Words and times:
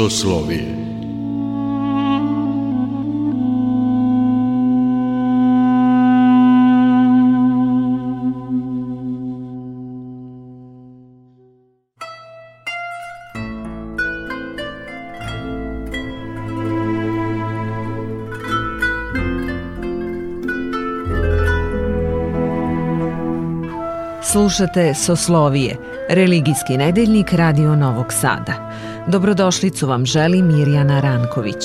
Soslovije 0.00 0.80
Slušate 24.22 24.94
Soslovije, 24.94 25.76
religijski 26.08 26.76
nedeljnik 26.76 27.32
Radio 27.32 27.76
Novog 27.76 28.12
Sada. 28.12 28.70
Dobrodošlicu 29.08 29.86
vam 29.86 30.06
želi 30.06 30.42
Mirjana 30.42 31.00
Ranković. 31.00 31.64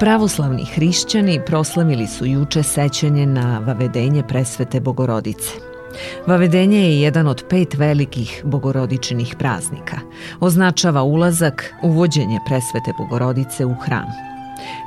Pravoslavni 0.00 0.64
hrišćani 0.64 1.40
proslavili 1.46 2.06
su 2.06 2.26
juče 2.26 2.62
sećanje 2.62 3.26
na 3.26 3.58
vavedenje 3.58 4.22
presvete 4.28 4.80
Bogorodice. 4.80 5.50
Vavedenje 6.26 6.78
je 6.78 7.00
jedan 7.00 7.26
od 7.26 7.44
pet 7.50 7.74
velikih 7.74 8.42
bogorodičnih 8.44 9.34
praznika. 9.38 9.96
Označava 10.40 11.02
ulazak, 11.02 11.74
uvođenje 11.82 12.38
presvete 12.46 12.92
Bogorodice 12.98 13.64
u 13.66 13.74
hram. 13.74 14.06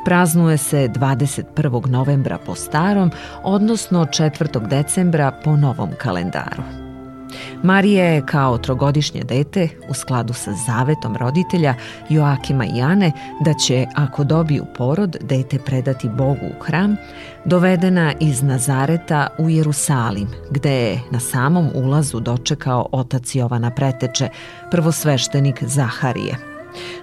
Praznuje 0.06 0.58
se 0.58 0.90
21. 0.96 1.90
novembra 1.90 2.38
po 2.46 2.56
starom, 2.56 3.12
odnosno 3.44 4.06
4. 4.06 4.68
decembra 4.68 5.32
po 5.44 5.56
novom 5.56 5.90
kalendaru. 5.98 6.83
Marija 7.64 8.06
je 8.06 8.26
kao 8.26 8.58
trogodišnje 8.58 9.24
dete, 9.24 9.68
u 9.90 9.94
skladu 9.94 10.34
sa 10.34 10.52
zavetom 10.68 11.18
roditelja 11.18 11.76
Joakima 12.10 12.66
i 12.66 12.82
Ane, 12.82 13.12
da 13.42 13.54
će, 13.54 13.86
ako 13.96 14.24
dobiju 14.24 14.66
porod, 14.78 15.18
dete 15.22 15.60
predati 15.60 16.10
Bogu 16.10 16.46
u 16.60 16.64
hram, 16.64 16.96
dovedena 17.46 18.14
iz 18.20 18.42
Nazareta 18.42 19.28
u 19.40 19.50
Jerusalim, 19.50 20.28
gde 20.52 20.72
je 20.72 21.00
na 21.12 21.20
samom 21.20 21.70
ulazu 21.76 22.20
dočekao 22.20 22.88
otac 22.92 23.36
Jovana 23.36 23.70
Preteče, 23.70 24.30
prvosveštenik 24.72 25.64
Zaharije– 25.64 26.38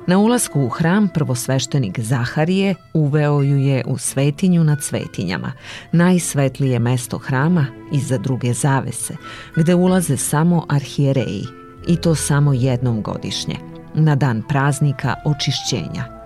Na 0.07 0.19
ulasku 0.19 0.61
u 0.61 0.69
hram 0.69 1.09
prvosveštenik 1.09 2.01
Zaharije 2.01 2.75
uveo 2.95 3.43
ju 3.43 3.59
je 3.59 3.85
u 3.87 3.99
svetinju 3.99 4.65
nad 4.65 4.83
svetinjama, 4.83 5.53
najsvetlije 5.93 6.79
mesto 6.79 7.19
hrama 7.19 7.67
iza 7.93 8.19
druge 8.19 8.53
zavese, 8.53 9.17
gde 9.57 9.75
ulaze 9.75 10.17
samo 10.17 10.67
arhijereji, 10.69 11.45
i 11.89 11.97
to 11.97 12.15
samo 12.15 12.53
jednom 12.53 13.03
godišnje, 13.03 13.57
na 13.95 14.15
dan 14.15 14.43
praznika 14.49 15.15
očišćenja. 15.25 16.21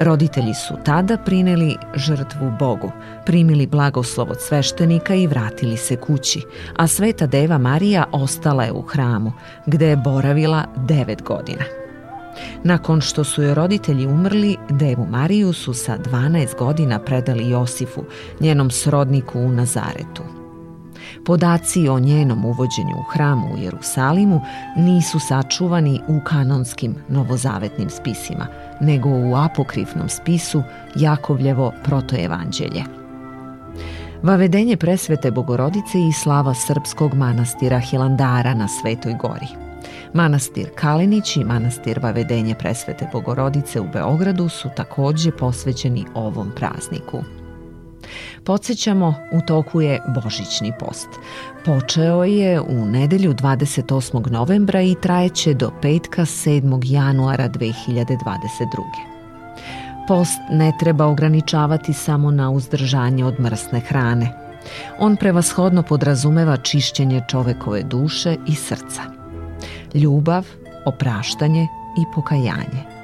Roditelji 0.00 0.54
su 0.54 0.74
tada 0.84 1.16
prineli 1.16 1.76
žrtvu 1.94 2.52
Bogu, 2.58 2.92
primili 3.26 3.66
blagoslov 3.66 4.30
od 4.30 4.40
sveštenika 4.40 5.14
i 5.14 5.26
vratili 5.26 5.76
se 5.76 5.96
kući, 5.96 6.42
a 6.76 6.86
sveta 6.86 7.26
deva 7.26 7.58
Marija 7.58 8.04
ostala 8.12 8.64
je 8.64 8.72
u 8.72 8.82
hramu, 8.82 9.32
gde 9.66 9.86
je 9.86 9.96
boravila 9.96 10.64
devet 10.76 11.22
godina. 11.22 11.85
Nakon 12.64 13.00
što 13.00 13.24
su 13.24 13.42
joj 13.42 13.54
roditelji 13.54 14.06
umrli, 14.06 14.56
Devu 14.70 15.06
Mariju 15.10 15.52
su 15.52 15.74
sa 15.74 15.98
12 15.98 16.58
godina 16.58 16.98
predali 16.98 17.50
Josifu, 17.50 18.04
njenom 18.40 18.70
srodniku 18.70 19.38
u 19.38 19.48
Nazaretu. 19.48 20.22
Podaci 21.24 21.88
o 21.88 21.98
njenom 21.98 22.44
uvođenju 22.44 22.96
u 22.98 23.02
hramu 23.12 23.54
u 23.54 23.58
Jerusalimu 23.58 24.40
nisu 24.76 25.18
sačuvani 25.18 26.00
u 26.08 26.20
kanonskim 26.24 26.94
novozavetnim 27.08 27.90
spisima, 27.90 28.46
nego 28.80 29.08
u 29.08 29.36
apokrifnom 29.36 30.08
spisu 30.08 30.62
Jakovljevo 30.96 31.72
protoevanđelje. 31.84 32.84
Vavedenje 34.22 34.76
presvete 34.76 35.30
Bogorodice 35.30 35.98
i 36.08 36.12
slava 36.12 36.54
srpskog 36.54 37.14
manastira 37.14 37.78
Hilandara 37.78 38.54
na 38.54 38.68
Svetoj 38.68 39.14
gori– 39.14 39.46
Manastir 40.16 40.68
Kalenić 40.74 41.36
i 41.36 41.44
manastir 41.44 41.98
Vavedenje 42.02 42.54
Presvete 42.54 43.08
Bogorodice 43.12 43.80
u 43.80 43.86
Beogradu 43.92 44.48
su 44.48 44.68
takođe 44.76 45.30
posvećeni 45.30 46.04
ovom 46.14 46.52
prazniku. 46.56 47.22
Podsećamo, 48.44 49.14
u 49.32 49.40
toku 49.46 49.80
je 49.80 50.02
Božićni 50.14 50.72
post. 50.80 51.08
Počeo 51.64 52.24
je 52.24 52.60
u 52.60 52.86
nedelju 52.86 53.34
28. 53.34 54.30
novembra 54.30 54.82
i 54.82 54.94
trajeće 55.02 55.54
do 55.54 55.70
petka 55.82 56.22
7. 56.22 56.80
januara 56.84 57.48
2022. 57.48 58.16
Post 60.08 60.38
ne 60.50 60.72
treba 60.80 61.06
ograničavati 61.06 61.92
samo 61.92 62.30
na 62.30 62.50
uzdržanje 62.50 63.24
od 63.24 63.40
mrsne 63.40 63.80
hrane. 63.80 64.32
On 64.98 65.16
prevashodno 65.16 65.82
podrazumeva 65.82 66.56
čišćenje 66.56 67.22
čovekove 67.28 67.82
duše 67.82 68.36
i 68.46 68.54
srca 68.54 69.15
ljubav, 69.94 70.46
opraštanje 70.84 71.68
i 71.98 72.14
pokajanje. 72.14 72.96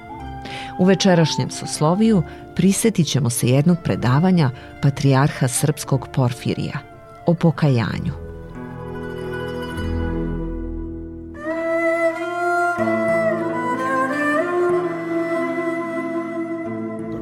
U 0.79 0.85
večerašnjem 0.85 1.51
sosloviju 1.51 2.23
prisetit 2.57 3.07
ćemo 3.07 3.31
se 3.31 3.49
jednog 3.49 3.77
predavanja 3.85 4.51
patrijarha 4.83 5.49
srpskog 5.49 6.09
Porfirija 6.15 6.79
o 7.27 7.35
pokajanju. 7.35 8.13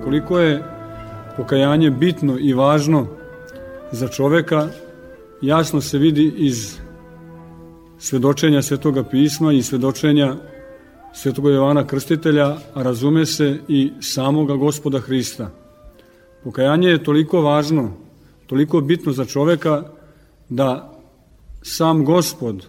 Koliko 0.04 0.38
je 0.38 0.62
pokajanje 1.36 1.90
bitno 1.90 2.36
i 2.40 2.54
važno 2.54 3.06
za 3.92 4.08
čoveka, 4.08 4.68
jasno 5.40 5.80
se 5.80 5.98
vidi 5.98 6.34
iz 6.36 6.78
svedočenja 8.00 8.62
Svetoga 8.62 9.04
pisma 9.04 9.52
i 9.52 9.62
svedočenja 9.62 10.36
Svetog 11.14 11.46
Jovana 11.46 11.86
Krstitelja, 11.86 12.56
a 12.74 12.82
razume 12.82 13.26
se 13.26 13.58
i 13.68 13.92
samoga 14.00 14.54
gospoda 14.54 14.98
Hrista. 14.98 15.50
Pokajanje 16.44 16.88
je 16.88 17.04
toliko 17.04 17.40
važno, 17.40 17.92
toliko 18.46 18.80
bitno 18.80 19.12
za 19.12 19.24
čoveka 19.24 19.82
da 20.48 21.00
sam 21.62 22.04
gospod 22.04 22.66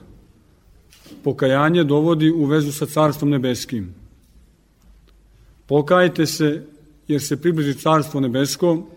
pokajanje 1.23 1.83
dovodi 1.83 2.31
u 2.31 2.45
vezu 2.45 2.71
sa 2.71 2.85
Carstvom 2.85 3.29
Nebeskim. 3.29 3.93
Pokajte 5.65 6.25
se 6.25 6.65
jer 7.07 7.21
se 7.21 7.41
približi 7.41 7.73
Carstvo 7.73 8.19
Nebesko, 8.19 8.87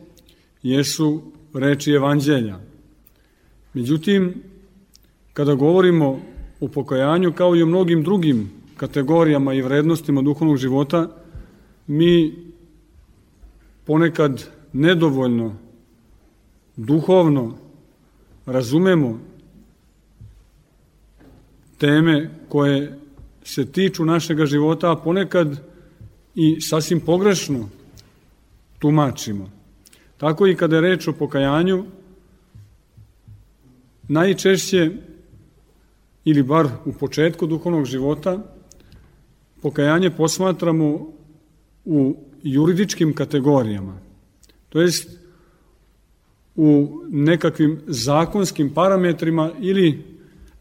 jesu 0.62 1.22
reči 1.54 1.92
Evanđelja. 1.92 2.58
Međutim, 3.74 4.42
kada 5.34 5.54
govorimo 5.54 6.20
o 6.60 6.68
pokajanju 6.68 7.32
kao 7.32 7.56
i 7.56 7.62
o 7.62 7.66
mnogim 7.66 8.02
drugim 8.02 8.50
kategorijama 8.76 9.54
i 9.54 9.62
vrednostima 9.62 10.22
duhovnog 10.22 10.56
života, 10.56 11.08
mi 11.86 12.34
ponekad 13.84 14.44
nedovoljno 14.72 15.56
duhovno 16.76 17.56
razumemo 18.46 19.20
teme 21.78 22.30
koje 22.48 22.98
se 23.44 23.72
tiču 23.72 24.04
našega 24.04 24.46
života, 24.46 24.92
a 24.92 24.96
ponekad 24.96 25.60
i 26.34 26.60
sasvim 26.60 27.00
pogrešno 27.00 27.68
tumačimo. 28.78 29.50
Tako 30.16 30.46
i 30.46 30.56
kada 30.56 30.76
je 30.76 30.82
reč 30.82 31.08
o 31.08 31.12
pokajanju, 31.12 31.84
najčešće 34.08 34.90
ili 36.24 36.42
bar 36.42 36.68
u 36.84 36.92
početku 36.92 37.46
duhovnog 37.46 37.84
života, 37.84 38.38
pokajanje 39.62 40.10
posmatramo 40.10 41.12
u 41.84 42.16
juridičkim 42.42 43.14
kategorijama, 43.14 43.98
to 44.68 44.80
jest 44.80 45.10
u 46.56 47.00
nekakvim 47.10 47.80
zakonskim 47.86 48.74
parametrima 48.74 49.50
ili 49.60 50.04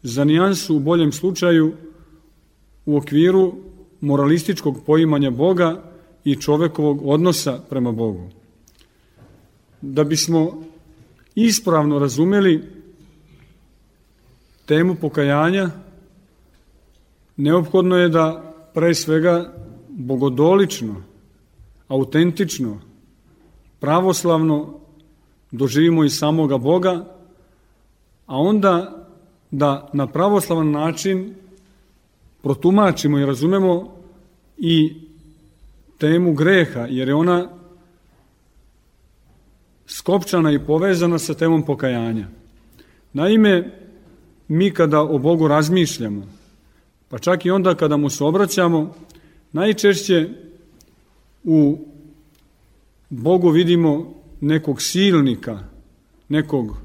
za 0.02 0.24
nijansu 0.24 0.76
u 0.76 0.80
boljem 0.80 1.12
slučaju 1.12 1.72
u 2.86 2.96
okviru 2.96 3.54
moralističkog 4.00 4.84
poimanja 4.86 5.30
Boga 5.30 5.82
i 6.24 6.36
čovekovog 6.36 7.00
odnosa 7.04 7.60
prema 7.70 7.92
Bogu. 7.92 8.30
Da 9.80 10.04
bismo 10.04 10.64
ispravno 11.34 11.98
razumeli 11.98 12.62
temu 14.66 14.94
pokajanja, 14.94 15.70
neophodno 17.36 17.96
je 17.96 18.08
da 18.08 18.54
pre 18.74 18.94
svega 18.94 19.52
bogodolično, 19.88 21.02
autentično, 21.88 22.80
pravoslavno 23.80 24.80
doživimo 25.50 26.04
i 26.04 26.10
samoga 26.10 26.58
Boga, 26.58 27.04
a 28.26 28.36
onda 28.36 29.06
da 29.50 29.90
na 29.92 30.06
pravoslavan 30.06 30.70
način 30.70 31.34
protumačimo 32.42 33.18
i 33.18 33.26
razumemo 33.26 33.96
i 34.56 34.94
temu 35.98 36.32
greha, 36.32 36.80
jer 36.80 37.08
je 37.08 37.14
ona 37.14 37.48
skopčana 39.86 40.52
i 40.52 40.58
povezana 40.66 41.18
sa 41.18 41.34
temom 41.34 41.62
pokajanja. 41.62 42.26
Naime, 43.12 43.83
mi 44.48 44.70
kada 44.70 45.00
o 45.00 45.18
Bogu 45.18 45.48
razmišljamo, 45.48 46.26
pa 47.08 47.18
čak 47.18 47.44
i 47.44 47.50
onda 47.50 47.74
kada 47.74 47.96
mu 47.96 48.10
se 48.10 48.24
obraćamo, 48.24 48.94
najčešće 49.52 50.28
u 51.44 51.78
Bogu 53.10 53.50
vidimo 53.50 54.14
nekog 54.40 54.82
silnika, 54.82 55.58
nekog 56.28 56.76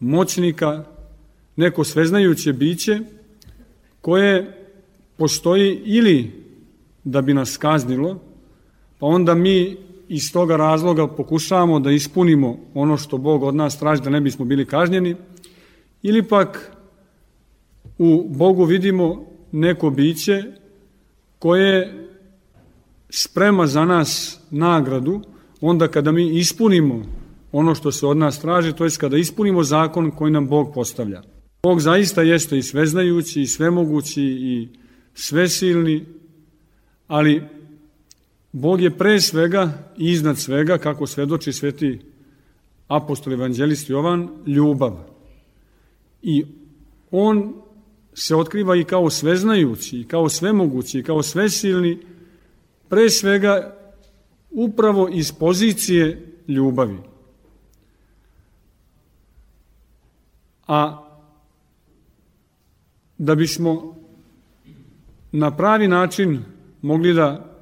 moćnika, 0.00 0.84
neko 1.56 1.84
sveznajuće 1.84 2.52
biće 2.52 3.00
koje 4.00 4.66
postoji 5.16 5.80
ili 5.84 6.44
da 7.04 7.20
bi 7.20 7.34
nas 7.34 7.56
kaznilo, 7.56 8.20
pa 8.98 9.06
onda 9.06 9.34
mi 9.34 9.76
iz 10.08 10.32
toga 10.32 10.56
razloga 10.56 11.06
pokušavamo 11.06 11.80
da 11.80 11.90
ispunimo 11.90 12.58
ono 12.74 12.96
što 12.96 13.18
Bog 13.18 13.42
od 13.42 13.54
nas 13.54 13.78
traži 13.78 14.02
da 14.02 14.10
ne 14.10 14.20
bismo 14.20 14.44
bili 14.44 14.66
kažnjeni, 14.66 15.16
ili 16.02 16.22
pak 16.22 16.72
u 18.04 18.28
Bogu 18.28 18.64
vidimo 18.64 19.26
neko 19.52 19.90
biće 19.90 20.44
koje 21.38 22.06
sprema 23.10 23.66
za 23.66 23.84
nas 23.84 24.40
nagradu 24.50 25.20
onda 25.60 25.88
kada 25.88 26.12
mi 26.12 26.38
ispunimo 26.38 27.02
ono 27.52 27.74
što 27.74 27.92
se 27.92 28.06
od 28.06 28.16
nas 28.16 28.40
traži, 28.40 28.72
to 28.72 28.84
je 28.84 28.90
kada 29.00 29.16
ispunimo 29.16 29.62
zakon 29.62 30.10
koji 30.10 30.32
nam 30.32 30.48
Bog 30.48 30.74
postavlja. 30.74 31.22
Bog 31.62 31.80
zaista 31.80 32.22
jeste 32.22 32.58
i 32.58 32.62
sveznajući, 32.62 33.42
i 33.42 33.46
svemogući, 33.46 34.22
i 34.22 34.68
svesilni, 35.14 36.04
ali 37.08 37.42
Bog 38.52 38.80
je 38.80 38.98
pre 38.98 39.20
svega 39.20 39.92
i 39.98 40.10
iznad 40.10 40.38
svega, 40.38 40.78
kako 40.78 41.06
svedoči 41.06 41.52
sveti 41.52 42.00
apostol 42.88 43.32
evanđelist 43.32 43.90
Jovan, 43.90 44.28
ljubav. 44.46 44.96
I 46.22 46.44
on 47.10 47.62
se 48.14 48.36
otkriva 48.36 48.76
i 48.76 48.84
kao 48.84 49.10
sveznajući, 49.10 50.00
i 50.00 50.08
kao 50.08 50.28
svemogući, 50.28 50.98
i 50.98 51.02
kao 51.02 51.22
svesilni, 51.22 51.98
pre 52.88 53.10
svega 53.10 53.76
upravo 54.50 55.08
iz 55.12 55.32
pozicije 55.32 56.34
ljubavi. 56.48 56.98
A 60.66 61.08
da 63.18 63.34
bismo 63.34 63.96
na 65.32 65.56
pravi 65.56 65.88
način 65.88 66.44
mogli 66.82 67.14
da 67.14 67.56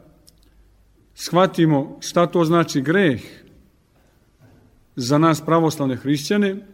shvatimo 1.15 1.99
šta 2.01 2.27
to 2.27 2.45
znači 2.45 2.81
greh 2.81 3.23
za 4.97 5.19
nas 5.19 5.41
pravoslavne 5.41 5.97
hrišćane, 5.97 6.67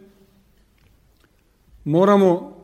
moramo 1.83 2.56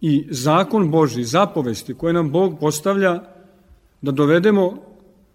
i 0.00 0.26
zakon 0.30 0.90
Boži, 0.90 1.24
zapovesti 1.24 1.94
koje 1.94 2.12
nam 2.12 2.30
Bog 2.30 2.58
postavlja, 2.60 3.22
da 4.02 4.10
dovedemo 4.10 4.78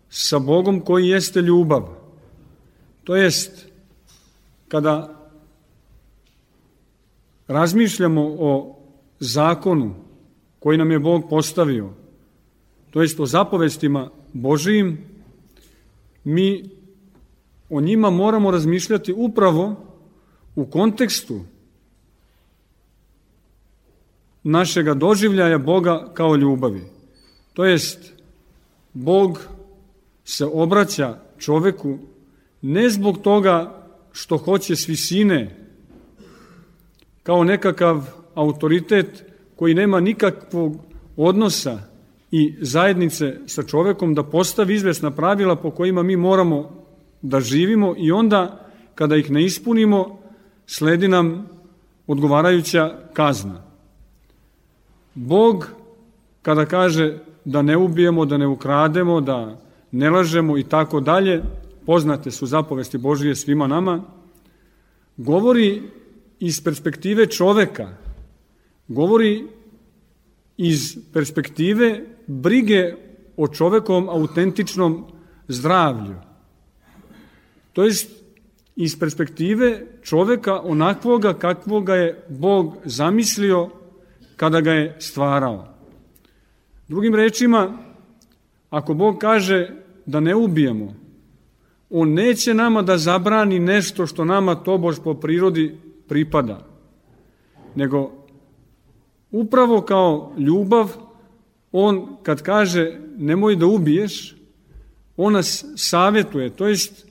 sa 0.09 0.39
Bogom 0.39 0.81
koji 0.81 1.07
jeste 1.07 1.41
ljubav. 1.41 1.87
To 3.03 3.15
jest, 3.15 3.67
kada 4.67 5.21
razmišljamo 7.47 8.35
o 8.39 8.75
zakonu 9.19 9.95
koji 10.59 10.77
nam 10.77 10.91
je 10.91 10.99
Bog 10.99 11.29
postavio, 11.29 11.89
to 12.91 13.01
jest 13.01 13.19
o 13.19 13.25
zapovestima 13.25 14.09
Božijim, 14.33 14.97
mi 16.23 16.69
o 17.69 17.81
njima 17.81 18.09
moramo 18.09 18.51
razmišljati 18.51 19.13
upravo 19.13 19.75
u 20.55 20.65
kontekstu 20.65 21.41
našega 24.45 24.93
doživljaja 24.93 25.57
Boga 25.57 26.07
kao 26.13 26.35
ljubavi. 26.35 26.81
To 27.53 27.65
jest, 27.65 28.13
Bog 28.93 29.47
se 30.25 30.45
obraća 30.45 31.17
čoveku 31.37 31.97
ne 32.61 32.89
zbog 32.89 33.21
toga 33.21 33.83
što 34.11 34.37
hoće 34.37 34.75
s 34.75 34.89
visine, 34.89 35.55
kao 37.23 37.43
nekakav 37.43 38.05
autoritet 38.35 39.25
koji 39.55 39.73
nema 39.73 39.99
nikakvog 39.99 40.77
odnosa 41.17 41.79
i 42.31 42.55
zajednice 42.61 43.37
sa 43.45 43.63
čovekom 43.63 44.13
da 44.13 44.23
postavi 44.23 44.73
izvesna 44.73 45.11
pravila 45.11 45.55
po 45.55 45.71
kojima 45.71 46.03
mi 46.03 46.15
moramo 46.15 46.85
da 47.21 47.39
živimo 47.39 47.95
i 47.97 48.11
onda 48.11 48.69
kada 48.95 49.15
ih 49.15 49.31
ne 49.31 49.43
ispunimo 49.45 50.19
sledi 50.65 51.07
nam 51.07 51.49
odgovarajuća 52.07 52.99
kazna. 53.13 53.64
Bog 55.15 55.69
kada 56.41 56.65
kaže 56.65 57.17
da 57.45 57.61
ne 57.61 57.77
ubijemo, 57.77 58.25
da 58.25 58.37
ne 58.37 58.47
ukrademo, 58.47 59.21
da 59.21 59.57
ne 59.91 60.09
lažemo 60.09 60.57
i 60.57 60.63
tako 60.63 60.99
dalje, 60.99 61.41
poznate 61.85 62.31
su 62.31 62.45
zapovesti 62.45 62.97
Božije 62.97 63.35
svima 63.35 63.67
nama, 63.67 64.03
govori 65.17 65.81
iz 66.39 66.63
perspektive 66.63 67.25
čoveka, 67.25 67.87
govori 68.87 69.47
iz 70.57 70.97
perspektive 71.13 72.01
brige 72.27 72.93
o 73.37 73.47
čovekom 73.47 74.09
autentičnom 74.09 75.05
zdravlju. 75.47 76.15
To 77.73 77.83
je 77.83 77.91
iz 78.75 78.99
perspektive 78.99 79.85
čoveka 80.03 80.61
onakvoga 80.61 81.33
kakvoga 81.33 81.95
je 81.95 82.23
Bog 82.29 82.75
zamislio 82.85 83.69
kada 84.35 84.61
ga 84.61 84.71
je 84.71 84.95
stvarao. 84.99 85.67
Drugim 86.87 87.15
rečima, 87.15 87.77
ako 88.69 88.93
Bog 88.93 89.17
kaže 89.17 89.69
da 90.05 90.19
ne 90.19 90.35
ubijemo. 90.35 90.93
On 91.89 92.13
neće 92.13 92.53
nama 92.53 92.81
da 92.81 92.97
zabrani 92.97 93.59
nešto 93.59 94.07
što 94.07 94.25
nama 94.25 94.55
tobož 94.55 94.95
po 95.03 95.13
prirodi 95.13 95.77
pripada, 96.07 96.67
nego 97.75 98.11
upravo 99.31 99.81
kao 99.81 100.33
ljubav, 100.37 100.91
on 101.71 102.17
kad 102.23 102.41
kaže 102.41 102.99
nemoj 103.17 103.55
da 103.55 103.65
ubiješ, 103.65 104.35
on 105.17 105.33
nas 105.33 105.65
savjetuje, 105.75 106.49
to 106.49 106.67
jest 106.67 107.07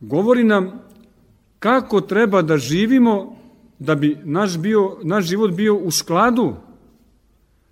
govori 0.00 0.44
nam 0.44 0.80
kako 1.58 2.00
treba 2.00 2.42
da 2.42 2.56
živimo 2.56 3.36
da 3.80 3.94
bi 3.94 4.18
naš, 4.24 4.58
bio, 4.58 4.96
naš 5.02 5.24
život 5.24 5.50
bio 5.50 5.76
u 5.76 5.90
skladu 5.90 6.54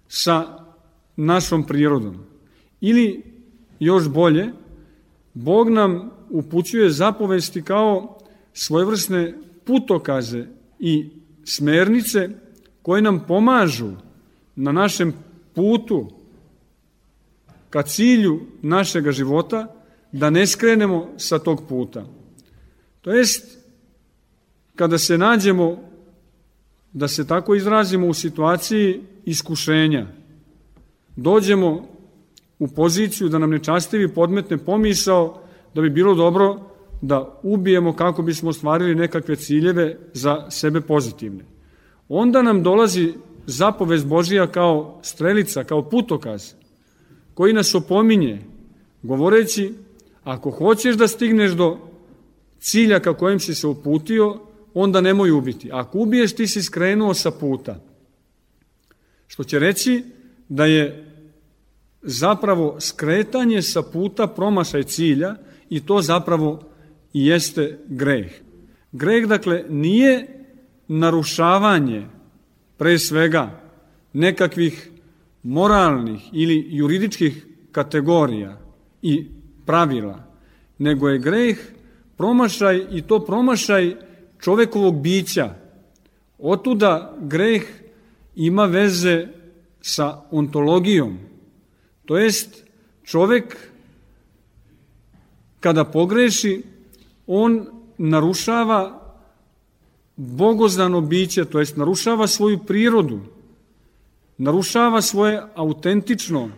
sa 0.08 0.64
našom 1.16 1.66
prirodom. 1.66 2.16
Ili 2.80 3.22
još 3.80 4.08
bolje, 4.08 4.52
Bog 5.34 5.68
nam 5.68 6.10
upućuje 6.30 6.90
zapovesti 6.90 7.62
kao 7.62 8.18
svojevrsne 8.52 9.34
putokaze 9.64 10.46
i 10.78 11.08
smernice 11.44 12.30
koje 12.82 13.02
nam 13.02 13.24
pomažu 13.26 13.90
na 14.56 14.72
našem 14.72 15.12
putu 15.54 16.10
ka 17.70 17.82
cilju 17.82 18.40
našega 18.62 19.12
života 19.12 19.74
da 20.12 20.30
ne 20.30 20.46
skrenemo 20.46 21.08
sa 21.16 21.38
tog 21.38 21.68
puta. 21.68 22.06
To 23.00 23.10
jest, 23.10 23.58
kada 24.76 24.98
se 24.98 25.18
nađemo, 25.18 25.87
da 26.92 27.08
se 27.08 27.26
tako 27.26 27.54
izrazimo 27.54 28.06
u 28.06 28.14
situaciji 28.14 29.00
iskušenja, 29.24 30.06
dođemo 31.16 31.88
u 32.58 32.68
poziciju 32.68 33.28
da 33.28 33.38
nam 33.38 33.50
nečastivi 33.50 34.14
podmetne 34.14 34.58
pomisao 34.58 35.42
da 35.74 35.80
bi 35.80 35.90
bilo 35.90 36.14
dobro 36.14 36.60
da 37.00 37.40
ubijemo 37.42 37.92
kako 37.92 38.22
bismo 38.22 38.50
ostvarili 38.50 38.94
nekakve 38.94 39.36
ciljeve 39.36 39.98
za 40.12 40.50
sebe 40.50 40.80
pozitivne. 40.80 41.44
Onda 42.08 42.42
nam 42.42 42.62
dolazi 42.62 43.14
zapovest 43.46 44.06
Božija 44.06 44.46
kao 44.46 45.00
strelica, 45.02 45.64
kao 45.64 45.88
putokaz, 45.88 46.52
koji 47.34 47.52
nas 47.52 47.74
opominje, 47.74 48.40
govoreći, 49.02 49.74
ako 50.24 50.50
hoćeš 50.50 50.96
da 50.96 51.08
stigneš 51.08 51.52
do 51.52 51.78
cilja 52.58 53.00
ka 53.00 53.14
kojem 53.14 53.40
si 53.40 53.54
se 53.54 53.66
uputio, 53.66 54.40
onda 54.82 55.00
nemoj 55.00 55.30
ubiti. 55.30 55.70
Ako 55.72 55.98
ubiješ, 55.98 56.34
ti 56.36 56.46
si 56.46 56.62
skrenuo 56.62 57.14
sa 57.14 57.30
puta. 57.30 57.80
Što 59.26 59.44
će 59.44 59.58
reći 59.58 60.04
da 60.48 60.64
je 60.64 61.04
zapravo 62.02 62.80
skretanje 62.80 63.62
sa 63.62 63.82
puta 63.82 64.26
promašaj 64.26 64.82
cilja 64.82 65.36
i 65.70 65.80
to 65.80 66.02
zapravo 66.02 66.62
jeste 67.12 67.78
greh. 67.86 68.32
Greh, 68.92 69.26
dakle, 69.26 69.64
nije 69.68 70.26
narušavanje 70.88 72.06
pre 72.76 72.98
svega 72.98 73.60
nekakvih 74.12 74.90
moralnih 75.42 76.20
ili 76.32 76.66
juridičkih 76.68 77.46
kategorija 77.72 78.60
i 79.02 79.26
pravila, 79.66 80.24
nego 80.78 81.08
je 81.08 81.18
greh 81.18 81.58
promašaj 82.16 82.86
i 82.90 83.02
to 83.02 83.24
promašaj 83.24 84.07
čovekovog 84.40 85.00
bića. 85.00 85.54
Otuda 86.38 87.14
greh 87.20 87.62
ima 88.34 88.64
veze 88.64 89.26
sa 89.80 90.22
ontologijom. 90.30 91.18
To 92.04 92.18
jest, 92.18 92.64
čovek 93.04 93.56
kada 95.60 95.84
pogreši, 95.84 96.62
on 97.26 97.66
narušava 97.98 99.00
bogozdano 100.16 101.00
biće, 101.00 101.44
to 101.44 101.58
jest 101.58 101.76
narušava 101.76 102.26
svoju 102.26 102.58
prirodu, 102.58 103.20
narušava 104.38 105.02
svoje 105.02 105.42
autentično 105.54 106.50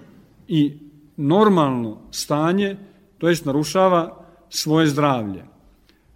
i 0.49 0.79
normalno 1.17 1.99
stanje, 2.11 2.77
to 3.19 3.29
jest 3.29 3.45
narušava 3.45 4.25
svoje 4.49 4.87
zdravlje. 4.87 5.45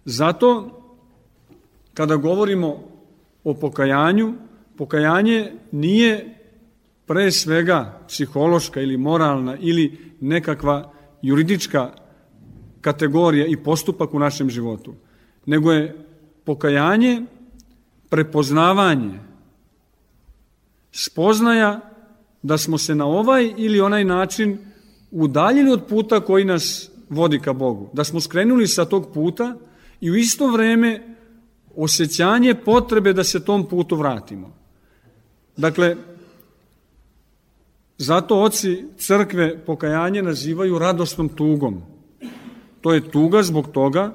Zato, 0.05 0.81
kada 1.95 2.15
govorimo 2.15 2.83
o 3.43 3.53
pokajanju, 3.53 4.33
pokajanje 4.77 5.51
nije 5.71 6.35
pre 7.05 7.31
svega 7.31 7.99
psihološka 8.07 8.81
ili 8.81 8.97
moralna 8.97 9.57
ili 9.59 9.97
nekakva 10.21 10.91
juridička 11.21 11.91
kategorija 12.81 13.45
i 13.45 13.57
postupak 13.57 14.13
u 14.13 14.19
našem 14.19 14.49
životu, 14.49 14.93
nego 15.45 15.71
je 15.71 16.05
pokajanje 16.43 17.21
prepoznavanje, 18.09 19.19
spoznaja 20.91 21.79
da 22.43 22.57
smo 22.57 22.77
se 22.77 22.95
na 22.95 23.05
ovaj 23.05 23.53
ili 23.57 23.81
onaj 23.81 24.05
način 24.05 24.57
udaljili 25.11 25.71
od 25.71 25.85
puta 25.89 26.19
koji 26.19 26.45
nas 26.45 26.91
vodi 27.09 27.39
ka 27.39 27.53
Bogu, 27.53 27.89
da 27.93 28.03
smo 28.03 28.21
skrenuli 28.21 28.67
sa 28.67 28.85
tog 28.85 29.13
puta 29.13 29.55
i 30.01 30.11
u 30.11 30.15
isto 30.15 30.47
vreme 30.47 31.14
osjećanje 31.77 32.55
potrebe 32.55 33.13
da 33.13 33.23
se 33.23 33.45
tom 33.45 33.67
putu 33.69 33.95
vratimo. 33.95 34.53
Dakle, 35.57 35.95
zato 37.97 38.41
oci 38.41 38.85
crkve 38.97 39.65
pokajanje 39.65 40.21
nazivaju 40.21 40.79
radosnom 40.79 41.29
tugom. 41.29 41.81
To 42.81 42.93
je 42.93 43.11
tuga 43.11 43.43
zbog 43.43 43.71
toga 43.71 44.13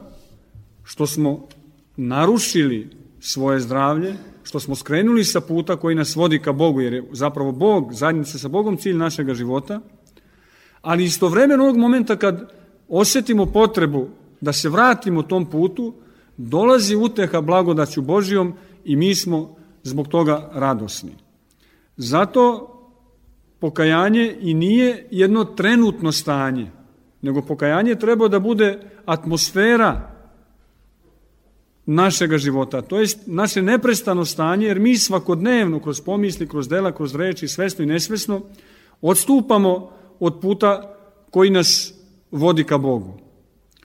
što 0.84 1.06
smo 1.06 1.48
narušili 1.96 2.90
svoje 3.20 3.60
zdravlje, 3.60 4.14
što 4.42 4.60
smo 4.60 4.74
skrenuli 4.74 5.24
sa 5.24 5.40
puta 5.40 5.76
koji 5.76 5.94
nas 5.94 6.16
vodi 6.16 6.38
ka 6.38 6.52
Bogu, 6.52 6.80
jer 6.80 6.92
je 6.92 7.04
zapravo 7.12 7.52
Bog, 7.52 7.94
zajednica 7.94 8.38
sa 8.38 8.48
Bogom, 8.48 8.76
cilj 8.76 8.96
našega 8.96 9.34
života, 9.34 9.80
ali 10.82 11.04
istovremeno 11.04 11.64
onog 11.64 11.76
momenta 11.76 12.16
kad 12.16 12.52
osetimo 12.88 13.46
potrebu 13.46 14.08
da 14.40 14.52
se 14.52 14.68
vratimo 14.68 15.22
tom 15.22 15.46
putu, 15.46 15.94
dolazi 16.48 16.96
uteha 16.96 17.40
blagodaću 17.40 18.02
Božijom 18.02 18.54
i 18.84 18.96
mi 18.96 19.14
smo 19.14 19.56
zbog 19.82 20.08
toga 20.08 20.50
radosni. 20.54 21.12
Zato 21.96 22.66
pokajanje 23.58 24.36
i 24.40 24.54
nije 24.54 25.06
jedno 25.10 25.44
trenutno 25.44 26.12
stanje, 26.12 26.70
nego 27.22 27.42
pokajanje 27.42 27.94
treba 27.94 28.28
da 28.28 28.40
bude 28.40 28.78
atmosfera 29.06 30.10
našega 31.86 32.38
života, 32.38 32.82
to 32.82 33.00
jest 33.00 33.18
naše 33.26 33.62
neprestano 33.62 34.24
stanje, 34.24 34.66
jer 34.66 34.80
mi 34.80 34.96
svakodnevno, 34.96 35.80
kroz 35.80 36.00
pomisli, 36.00 36.48
kroz 36.48 36.68
dela, 36.68 36.92
kroz 36.92 37.14
reči, 37.14 37.48
svesno 37.48 37.84
i 37.84 37.86
nesvesno, 37.86 38.40
odstupamo 39.00 39.90
od 40.20 40.40
puta 40.40 40.96
koji 41.30 41.50
nas 41.50 41.94
vodi 42.30 42.64
ka 42.64 42.78
Bogu. 42.78 43.18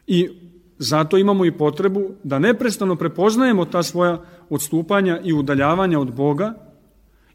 I 0.08 0.45
zato 0.78 1.18
imamo 1.18 1.46
i 1.46 1.52
potrebu 1.52 2.10
da 2.24 2.40
neprestano 2.40 2.96
prepoznajemo 2.96 3.66
ta 3.66 3.84
svoja 3.84 4.22
odstupanja 4.50 5.20
i 5.24 5.34
udaljavanja 5.34 6.00
od 6.00 6.14
Boga 6.14 6.54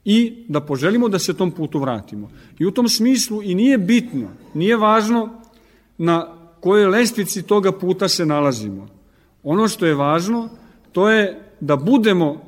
i 0.05 0.45
da 0.49 0.61
poželimo 0.61 1.09
da 1.09 1.19
se 1.19 1.37
tom 1.37 1.51
putu 1.51 1.79
vratimo. 1.79 2.31
I 2.59 2.67
u 2.67 2.71
tom 2.71 2.89
smislu 2.89 3.43
i 3.43 3.55
nije 3.55 3.79
bitno, 3.79 4.29
nije 4.55 4.77
važno 4.77 5.29
na 5.99 6.35
kojoj 6.61 6.87
lestvici 6.87 7.43
toga 7.43 7.73
puta 7.73 8.09
se 8.09 8.27
nalazimo. 8.27 8.89
Ono 9.43 9.69
što 9.69 9.87
je 9.87 9.95
važno, 9.95 10.49
to 10.93 11.11
je 11.11 11.43
da 11.61 11.77
budemo 11.77 12.43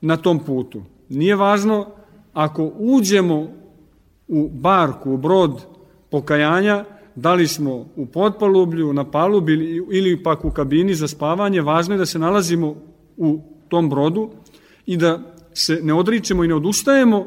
na 0.00 0.16
tom 0.16 0.38
putu. 0.38 0.82
Nije 1.08 1.36
važno 1.36 1.86
ako 2.32 2.72
uđemo 2.78 3.48
u 4.28 4.48
barku, 4.48 5.12
u 5.12 5.16
brod 5.16 5.66
pokajanja, 6.10 6.84
da 7.14 7.34
li 7.34 7.48
smo 7.48 7.86
u 7.96 8.06
potpalublju, 8.06 8.92
na 8.92 9.10
palubi 9.10 9.82
ili 9.90 10.22
pak 10.22 10.44
u 10.44 10.50
kabini 10.50 10.94
za 10.94 11.08
spavanje, 11.08 11.60
važno 11.60 11.94
je 11.94 11.98
da 11.98 12.06
se 12.06 12.18
nalazimo 12.18 12.76
u 13.16 13.40
tom 13.68 13.90
brodu 13.90 14.30
i 14.86 14.96
da 14.96 15.34
se 15.54 15.80
ne 15.82 15.94
odričemo 15.94 16.44
i 16.44 16.48
ne 16.48 16.54
odustajemo 16.54 17.26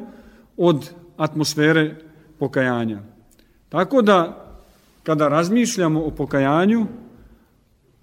od 0.57 0.89
atmosfere 1.17 1.95
pokajanja. 2.39 2.99
Tako 3.69 4.01
da, 4.01 4.43
kada 5.03 5.27
razmišljamo 5.27 6.03
o 6.03 6.11
pokajanju, 6.11 6.85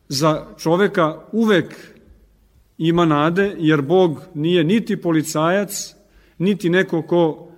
za 0.09 0.47
čoveka 0.59 1.21
uvek 1.33 1.75
ima 2.79 3.05
nade, 3.05 3.55
jer 3.59 3.83
Bog 3.83 4.21
nije 4.35 4.65
niti 4.65 5.01
policajac, 5.01 5.95
niti 6.39 6.71
neko 6.71 7.03
ko 7.03 7.49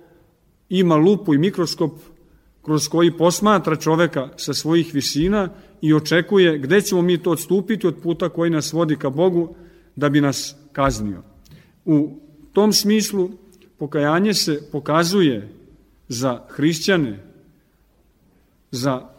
ima 0.69 0.95
lupu 0.95 1.33
i 1.33 1.37
mikroskop 1.37 1.91
kroz 2.67 2.87
koji 2.87 3.17
posmatra 3.17 3.75
čoveka 3.75 4.29
sa 4.35 4.53
svojih 4.53 4.93
visina 4.93 5.49
i 5.81 5.93
očekuje 5.93 6.57
gde 6.59 6.81
ćemo 6.81 7.01
mi 7.01 7.17
to 7.17 7.31
odstupiti 7.31 7.87
od 7.87 7.95
puta 8.03 8.29
koji 8.29 8.49
nas 8.51 8.73
vodi 8.73 8.95
ka 8.95 9.09
Bogu 9.09 9.55
da 9.95 10.09
bi 10.09 10.21
nas 10.21 10.55
kaznio. 10.71 11.23
U 11.85 12.19
tom 12.53 12.73
smislu 12.73 13.29
pokajanje 13.77 14.33
se 14.33 14.69
pokazuje 14.71 15.49
za 16.07 16.43
hrišćane, 16.49 17.23
za 18.71 19.09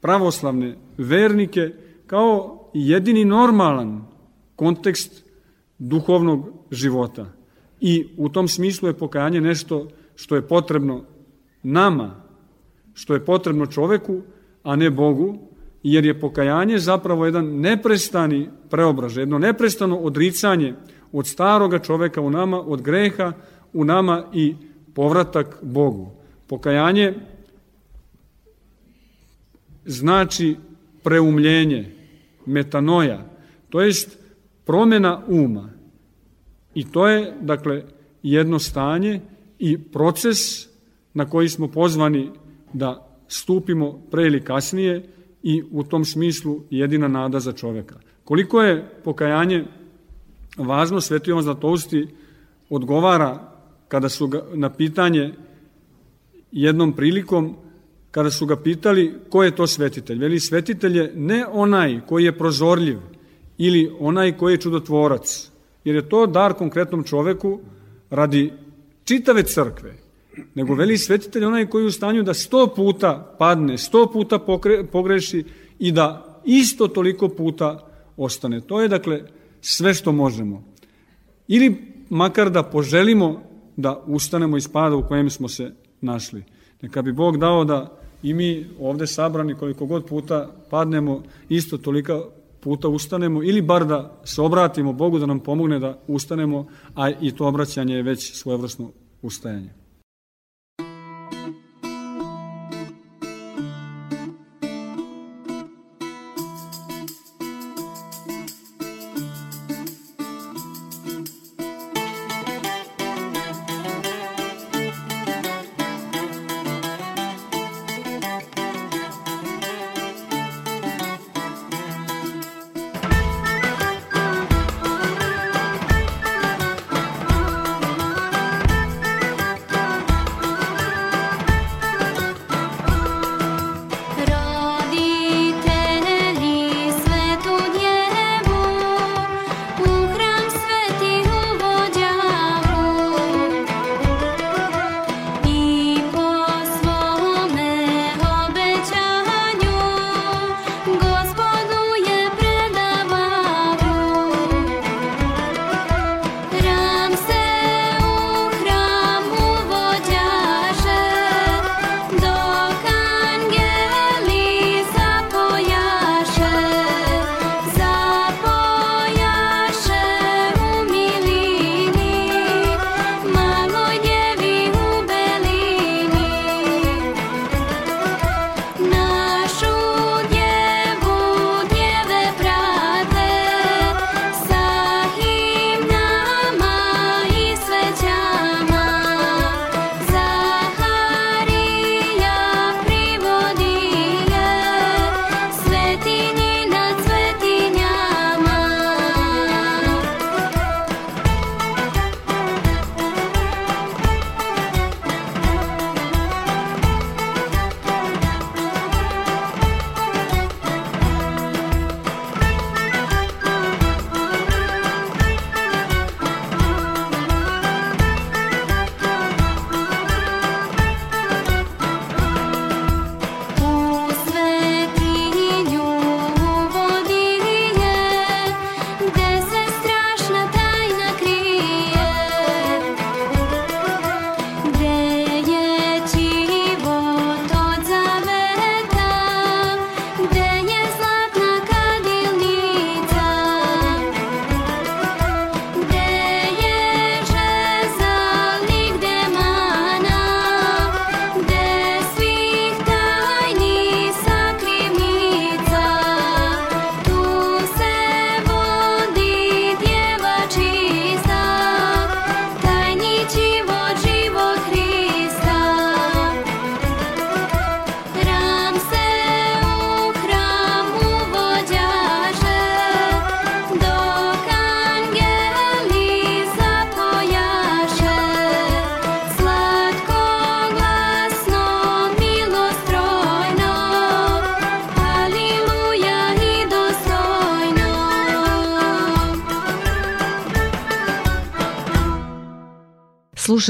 pravoslavne 0.00 0.76
vernike, 0.96 1.74
kao 2.06 2.70
jedini 2.74 3.24
normalan 3.24 4.06
kontekst 4.56 5.24
duhovnog 5.78 6.52
života. 6.70 7.26
I 7.80 8.08
u 8.16 8.28
tom 8.28 8.48
smislu 8.48 8.88
je 8.88 8.98
pokajanje 8.98 9.40
nešto 9.40 9.88
što 10.14 10.36
je 10.36 10.48
potrebno 10.48 11.04
nama, 11.62 12.29
što 12.94 13.14
je 13.14 13.24
potrebno 13.24 13.66
čoveku, 13.66 14.22
a 14.62 14.76
ne 14.76 14.90
Bogu, 14.90 15.38
jer 15.82 16.04
je 16.04 16.20
pokajanje 16.20 16.78
zapravo 16.78 17.24
jedan 17.24 17.60
neprestani 17.60 18.48
preobraž, 18.70 19.16
jedno 19.16 19.38
neprestano 19.38 19.96
odricanje 19.96 20.74
od 21.12 21.26
staroga 21.26 21.78
čoveka 21.78 22.20
u 22.20 22.30
nama, 22.30 22.60
od 22.60 22.82
greha 22.82 23.32
u 23.72 23.84
nama 23.84 24.24
i 24.32 24.54
povratak 24.94 25.58
Bogu. 25.62 26.10
Pokajanje 26.46 27.14
znači 29.84 30.56
preumljenje, 31.02 31.94
metanoja, 32.46 33.26
to 33.70 33.80
jest 33.80 34.18
promjena 34.64 35.22
uma. 35.28 35.70
I 36.74 36.84
to 36.90 37.08
je, 37.08 37.32
dakle, 37.40 37.84
jedno 38.22 38.58
stanje 38.58 39.20
i 39.58 39.78
proces 39.78 40.38
na 41.14 41.30
koji 41.30 41.48
smo 41.48 41.68
pozvani 41.68 42.30
da 42.72 43.06
stupimo 43.28 44.00
pre 44.10 44.26
ili 44.26 44.44
kasnije 44.44 45.08
i 45.42 45.62
u 45.70 45.84
tom 45.84 46.04
smislu 46.04 46.60
jedina 46.70 47.08
nada 47.08 47.40
za 47.40 47.52
čoveka. 47.52 48.00
Koliko 48.24 48.62
je 48.62 48.88
pokajanje 49.04 49.64
važno, 50.56 51.00
Sveti 51.00 51.30
Jovan 51.30 51.44
Zlatousti 51.44 52.06
odgovara 52.70 53.52
kada 53.88 54.08
su 54.08 54.26
ga 54.28 54.42
na 54.54 54.70
pitanje 54.70 55.34
jednom 56.52 56.92
prilikom 56.92 57.56
kada 58.10 58.30
su 58.30 58.46
ga 58.46 58.56
pitali 58.56 59.14
ko 59.28 59.42
je 59.42 59.56
to 59.56 59.66
svetitelj. 59.66 60.18
Veli, 60.18 60.40
svetitelj 60.40 60.98
je 60.98 61.12
ne 61.16 61.46
onaj 61.46 62.00
koji 62.06 62.24
je 62.24 62.38
prozorljiv 62.38 62.98
ili 63.58 63.90
onaj 64.00 64.36
koji 64.36 64.54
je 64.54 64.60
čudotvorac, 64.60 65.50
jer 65.84 65.96
je 65.96 66.08
to 66.08 66.26
dar 66.26 66.54
konkretnom 66.54 67.04
čoveku 67.04 67.60
radi 68.10 68.52
čitave 69.04 69.42
crkve, 69.42 69.94
nego 70.54 70.74
veli 70.74 70.98
svetitelj 70.98 71.44
onaj 71.44 71.66
koji 71.66 71.82
je 71.82 71.86
u 71.86 71.90
stanju 71.90 72.22
da 72.22 72.34
sto 72.34 72.66
puta 72.76 73.36
padne, 73.38 73.78
sto 73.78 74.06
puta 74.12 74.38
pokre, 74.38 74.84
pogreši 74.86 75.44
i 75.78 75.92
da 75.92 76.40
isto 76.44 76.88
toliko 76.88 77.28
puta 77.28 77.86
ostane. 78.16 78.60
To 78.60 78.80
je 78.80 78.88
dakle 78.88 79.22
sve 79.60 79.94
što 79.94 80.12
možemo. 80.12 80.64
Ili 81.48 81.76
makar 82.10 82.50
da 82.50 82.62
poželimo 82.62 83.42
da 83.76 84.02
ustanemo 84.06 84.56
iz 84.56 84.68
pada 84.68 84.96
u 84.96 85.06
kojem 85.08 85.30
smo 85.30 85.48
se 85.48 85.72
našli. 86.00 86.44
Neka 86.82 87.02
bi 87.02 87.12
Bog 87.12 87.38
dao 87.38 87.64
da 87.64 87.98
i 88.22 88.34
mi 88.34 88.66
ovde 88.80 89.06
sabrani 89.06 89.54
koliko 89.54 89.86
god 89.86 90.06
puta 90.06 90.50
padnemo, 90.70 91.22
isto 91.48 91.78
tolika 91.78 92.20
puta 92.60 92.88
ustanemo 92.88 93.42
ili 93.42 93.62
bar 93.62 93.86
da 93.86 94.20
se 94.24 94.40
obratimo 94.40 94.92
Bogu 94.92 95.18
da 95.18 95.26
nam 95.26 95.40
pomogne 95.40 95.78
da 95.78 95.98
ustanemo, 96.06 96.66
a 96.94 97.10
i 97.10 97.32
to 97.32 97.46
obraćanje 97.46 97.94
je 97.94 98.02
već 98.02 98.34
svojevrsno 98.34 98.90
ustajanje. 99.22 99.79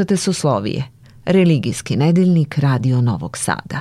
Slušate 0.00 0.16
Soslovije, 0.16 0.84
religijski 1.24 1.96
nedeljnik 1.96 2.58
Radio 2.58 3.00
Novog 3.00 3.38
Sada. 3.38 3.80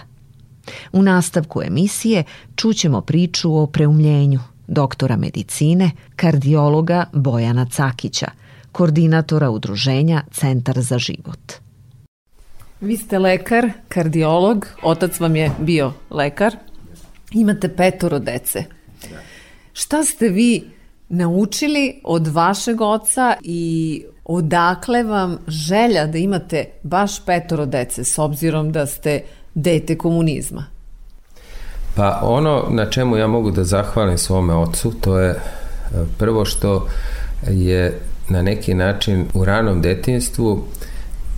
U 0.92 1.02
nastavku 1.02 1.62
emisije 1.62 2.24
čućemo 2.56 3.02
priču 3.02 3.56
o 3.56 3.68
preumljenju 3.68 4.40
doktora 4.68 5.16
medicine, 5.18 5.92
kardiologa 6.16 7.06
Bojana 7.14 7.66
Cakića, 7.66 8.32
koordinatora 8.72 9.50
udruženja 9.50 10.24
Centar 10.32 10.82
za 10.82 10.98
život. 10.98 11.54
Vi 12.82 12.98
ste 12.98 13.20
lekar, 13.20 13.72
kardiolog, 13.88 14.68
otac 14.84 15.20
vam 15.20 15.36
je 15.36 15.52
bio 15.60 15.94
lekar, 16.10 16.56
imate 17.32 17.76
petoro 17.76 18.20
dece. 18.20 18.64
Šta 19.74 20.04
ste 20.04 20.30
vi 20.30 20.64
naučili 21.10 22.02
od 22.04 22.28
vašeg 22.28 22.82
oca 22.82 23.36
i 23.42 24.04
odakle 24.32 25.04
vam 25.04 25.38
želja 25.48 26.08
da 26.08 26.18
imate 26.18 26.66
baš 26.84 27.26
petoro 27.26 27.66
dece 27.66 28.04
s 28.04 28.20
obzirom 28.20 28.72
da 28.72 28.86
ste 28.86 29.22
dete 29.54 29.98
komunizma? 29.98 30.66
Pa 31.96 32.20
ono 32.24 32.66
na 32.70 32.90
čemu 32.90 33.18
ja 33.18 33.28
mogu 33.28 33.52
da 33.52 33.64
zahvalim 33.64 34.18
svome 34.18 34.54
ocu, 34.54 34.92
to 35.02 35.20
je 35.20 35.30
e, 35.30 35.38
prvo 36.18 36.46
što 36.46 36.88
je 37.48 38.00
na 38.30 38.42
neki 38.42 38.74
način 38.74 39.26
u 39.34 39.46
ranom 39.46 39.82
detinstvu 39.82 40.64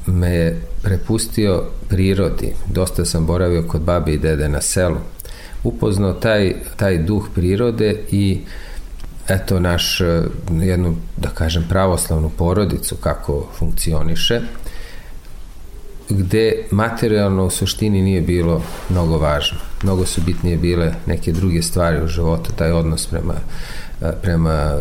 me 0.05 0.29
je 0.29 0.61
prepustio 0.83 1.63
prirodi. 1.89 2.53
Dosta 2.73 3.05
sam 3.05 3.25
boravio 3.25 3.63
kod 3.67 3.81
babi 3.81 4.13
i 4.13 4.17
dede 4.17 4.49
na 4.49 4.61
selu. 4.61 4.97
Upoznao 5.63 6.13
taj, 6.13 6.55
taj 6.75 6.97
duh 6.97 7.27
prirode 7.35 8.03
i 8.11 8.41
eto 9.27 9.59
naš 9.59 10.01
e, 10.01 10.23
jednu 10.51 10.95
da 11.17 11.29
kažem 11.29 11.65
pravoslavnu 11.69 12.29
porodicu 12.29 12.95
kako 12.95 13.47
funkcioniše 13.59 14.41
gde 16.09 16.63
materijalno 16.71 17.45
u 17.45 17.49
suštini 17.49 18.01
nije 18.01 18.21
bilo 18.21 18.61
mnogo 18.89 19.17
važno. 19.17 19.57
Mnogo 19.83 20.05
su 20.05 20.21
bitnije 20.21 20.57
bile 20.57 20.93
neke 21.05 21.31
druge 21.31 21.61
stvari 21.61 22.03
u 22.03 22.07
životu, 22.07 22.51
taj 22.55 22.71
odnos 22.71 23.07
prema, 23.07 23.33
e, 24.01 24.11
prema 24.21 24.77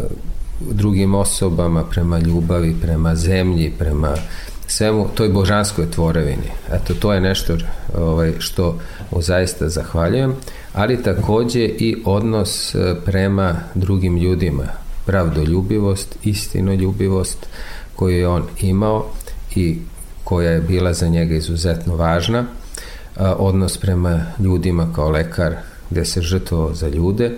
drugim 0.61 1.15
osobama, 1.15 1.85
prema 1.85 2.19
ljubavi, 2.19 2.77
prema 2.83 3.15
zemlji, 3.15 3.73
prema 3.79 4.15
svemu 4.67 5.09
toj 5.15 5.29
božanskoj 5.29 5.91
tvorevini. 5.91 6.51
Eto, 6.73 6.95
to 6.95 7.13
je 7.13 7.21
nešto 7.21 7.57
ovaj, 7.99 8.33
što 8.39 8.79
mu 9.11 9.23
zaista 9.23 9.69
zahvaljujem, 9.69 10.35
ali 10.75 11.03
takođe 11.03 11.65
i 11.65 11.97
odnos 12.05 12.75
e, 12.75 12.95
prema 13.05 13.55
drugim 13.75 14.17
ljudima, 14.17 14.67
pravdoljubivost, 15.07 16.17
istinoljubivost 16.23 17.47
koju 17.97 18.19
je 18.19 18.29
on 18.29 18.43
imao 18.61 19.07
i 19.55 19.79
koja 20.25 20.51
je 20.51 20.61
bila 20.61 20.93
za 20.93 21.09
njega 21.09 21.35
izuzetno 21.35 21.97
važna, 21.97 22.45
odnos 23.17 23.77
prema 23.77 24.27
ljudima 24.39 24.93
kao 24.95 25.09
lekar 25.09 25.57
gde 25.91 26.05
se 26.05 26.23
žrtvovao 26.23 26.75
za 26.75 26.89
ljude 26.89 27.33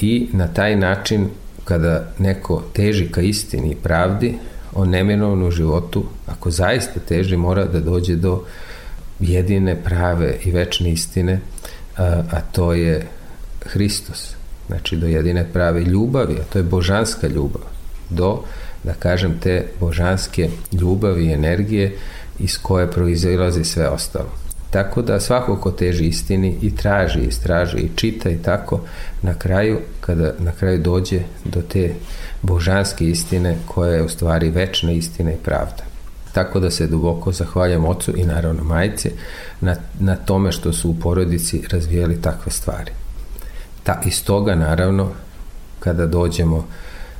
i 0.00 0.28
na 0.32 0.46
taj 0.48 0.76
način 0.76 1.28
kada 1.64 2.08
neko 2.18 2.62
teži 2.72 3.08
ka 3.12 3.20
istini 3.20 3.70
i 3.70 3.74
pravdi, 3.74 4.34
on 4.74 4.88
neminovno 4.88 5.46
u 5.46 5.50
životu, 5.50 6.04
ako 6.26 6.50
zaista 6.50 7.00
teži, 7.00 7.36
mora 7.36 7.64
da 7.64 7.80
dođe 7.80 8.16
do 8.16 8.42
jedine 9.20 9.82
prave 9.84 10.38
i 10.44 10.50
večne 10.50 10.92
istine, 10.92 11.40
a, 11.96 12.22
a 12.30 12.40
to 12.52 12.72
je 12.72 13.06
Hristos. 13.66 14.34
Znači 14.66 14.96
do 14.96 15.06
jedine 15.06 15.46
prave 15.52 15.80
ljubavi, 15.80 16.34
a 16.34 16.44
to 16.52 16.58
je 16.58 16.62
božanska 16.62 17.26
ljubav. 17.26 17.62
Do, 18.10 18.42
da 18.84 18.92
kažem, 18.92 19.38
te 19.40 19.66
božanske 19.80 20.48
ljubavi 20.72 21.26
i 21.26 21.32
energije 21.32 21.96
iz 22.38 22.58
koje 22.62 22.90
proizilazi 22.90 23.64
sve 23.64 23.88
ostalo. 23.88 24.32
Tako 24.70 25.02
da 25.02 25.20
svako 25.20 25.56
ko 25.56 25.70
teži 25.70 26.04
istini 26.04 26.58
i 26.62 26.76
traži, 26.76 27.20
istraži 27.20 27.78
i 27.78 27.90
čita 27.96 28.30
i 28.30 28.36
tako, 28.36 28.80
na 29.22 29.34
kraju, 29.34 29.78
kada 30.00 30.34
na 30.38 30.52
kraju 30.52 30.82
dođe 30.82 31.20
do 31.44 31.62
te 31.62 31.94
božanske 32.42 33.08
istine 33.08 33.56
koja 33.66 33.92
je 33.92 34.02
u 34.02 34.08
stvari 34.08 34.50
večna 34.50 34.92
istina 34.92 35.32
i 35.32 35.36
pravda. 35.44 35.95
Tako 36.36 36.60
da 36.60 36.70
se 36.70 36.86
duboko 36.86 37.32
zahvaljam 37.32 37.84
ocu 37.84 38.12
i 38.16 38.24
naravno 38.24 38.64
majice 38.64 39.10
na, 39.60 39.76
na 40.00 40.16
tome 40.16 40.52
što 40.52 40.72
su 40.72 40.90
u 40.90 40.94
porodici 40.94 41.62
razvijeli 41.70 42.22
takve 42.22 42.52
stvari. 42.52 42.90
Ta, 43.82 44.00
iz 44.04 44.24
toga 44.24 44.54
naravno 44.54 45.08
kada 45.80 46.06
dođemo 46.06 46.66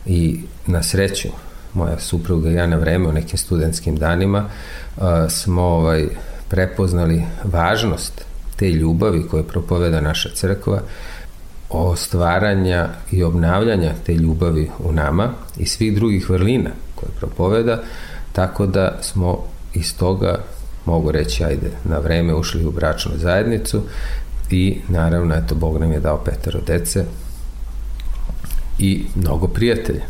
i 0.06 0.40
na 0.66 0.82
sreću 0.82 1.28
moja 1.74 1.98
supruga 1.98 2.50
i 2.50 2.54
ja 2.54 2.66
na 2.66 2.76
vreme 2.76 3.08
u 3.08 3.12
nekim 3.12 3.38
studentskim 3.38 3.96
danima 3.96 4.48
smo 5.28 5.62
ovaj, 5.62 6.08
prepoznali 6.48 7.22
važnost 7.44 8.24
te 8.56 8.70
ljubavi 8.70 9.28
koje 9.28 9.42
propoveda 9.42 10.00
naša 10.00 10.28
crkva, 10.34 10.80
o 11.70 11.96
stvaranja 11.96 12.88
i 13.10 13.22
obnavljanja 13.22 13.92
te 14.06 14.14
ljubavi 14.14 14.70
u 14.78 14.92
nama 14.92 15.30
i 15.56 15.66
svih 15.66 15.94
drugih 15.94 16.30
vrlina 16.30 16.70
koje 16.94 17.10
propoveda, 17.18 17.82
tako 18.36 18.66
da 18.66 18.98
smo 19.00 19.38
iz 19.74 19.96
toga, 19.96 20.38
mogu 20.86 21.12
reći, 21.12 21.44
ajde, 21.44 21.70
na 21.84 21.98
vreme 21.98 22.34
ušli 22.34 22.64
u 22.64 22.70
bračnu 22.70 23.12
zajednicu 23.16 23.82
i 24.50 24.76
naravno, 24.88 25.34
eto, 25.34 25.54
Bog 25.54 25.80
nam 25.80 25.92
je 25.92 26.00
dao 26.00 26.16
petero 26.24 26.60
dece 26.66 27.04
i 28.78 29.04
mnogo 29.14 29.48
prijatelja. 29.48 30.02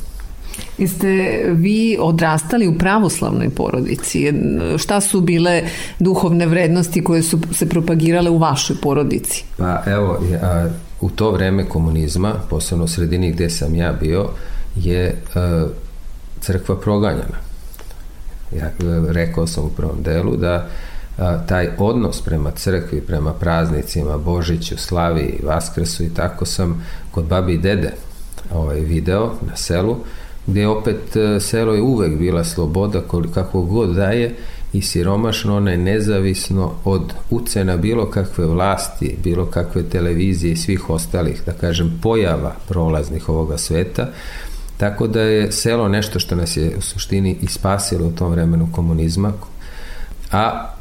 Jeste 0.79 1.43
vi 1.53 1.99
odrastali 2.01 2.69
u 2.69 2.79
pravoslavnoj 2.79 3.51
porodici? 3.51 4.33
Šta 4.79 5.01
su 5.01 5.21
bile 5.21 5.63
duhovne 5.99 6.47
vrednosti 6.47 7.05
koje 7.05 7.23
su 7.23 7.39
se 7.53 7.69
propagirale 7.69 8.31
u 8.31 8.39
vašoj 8.39 8.77
porodici? 8.83 9.45
Pa 9.57 9.83
evo, 9.87 10.21
a, 10.43 10.69
u 11.01 11.11
to 11.11 11.31
vreme 11.31 11.69
komunizma, 11.69 12.35
posebno 12.51 12.85
u 12.85 12.89
sredini 12.89 13.33
gde 13.33 13.51
sam 13.51 13.75
ja 13.75 13.93
bio, 13.93 14.29
je 14.77 15.23
a, 15.35 15.67
crkva 16.41 16.81
proganjana. 16.81 17.46
Ja 18.53 18.71
rekao 19.09 19.47
sam 19.47 19.65
u 19.65 19.71
prvom 19.71 20.03
delu 20.03 20.37
da 20.37 20.69
a, 21.19 21.39
taj 21.47 21.69
odnos 21.79 22.23
prema 22.23 22.51
crkvi, 22.51 23.01
prema 23.01 23.33
praznicima, 23.33 24.19
Božiću, 24.19 24.77
Slavi, 24.79 25.41
Vaskresu 25.43 26.05
i 26.05 26.15
tako 26.15 26.45
sam 26.45 26.87
kod 27.11 27.25
babi 27.25 27.55
i 27.55 27.59
dede 27.59 27.93
ovaj 28.53 28.81
video 28.81 29.33
na 29.49 29.57
selu 29.57 29.97
gde 30.47 30.67
opet 30.67 31.17
e, 31.17 31.41
selo 31.41 31.75
je 31.75 31.83
uvek 31.83 32.19
bila 32.19 32.45
sloboda 32.45 33.01
kako 33.35 33.63
god 33.63 33.95
daje 33.95 34.35
i 34.73 34.83
siromašno 34.83 35.57
ona 35.57 35.71
je 35.71 35.77
nezavisno 35.77 36.73
od 36.85 37.13
ucena 37.31 37.77
bilo 37.77 38.11
kakve 38.11 38.47
vlasti, 38.47 39.17
bilo 39.25 39.47
kakve 39.47 39.83
televizije 39.83 40.53
i 40.53 40.57
svih 40.57 40.91
ostalih, 40.91 41.43
da 41.47 41.53
kažem, 41.53 41.99
pojava 42.03 42.55
prolaznih 42.69 43.29
ovoga 43.29 43.59
sveta, 43.59 44.09
tako 44.77 45.07
da 45.07 45.21
je 45.21 45.53
selo 45.53 45.89
nešto 45.89 46.19
što 46.19 46.37
nas 46.37 46.57
je 46.57 46.77
u 46.79 46.81
suštini 46.81 47.37
i 47.43 47.47
spasilo 47.47 48.07
u 48.07 48.13
tom 48.13 48.31
vremenu 48.31 48.69
komunizma, 48.73 49.33
a 50.33 50.73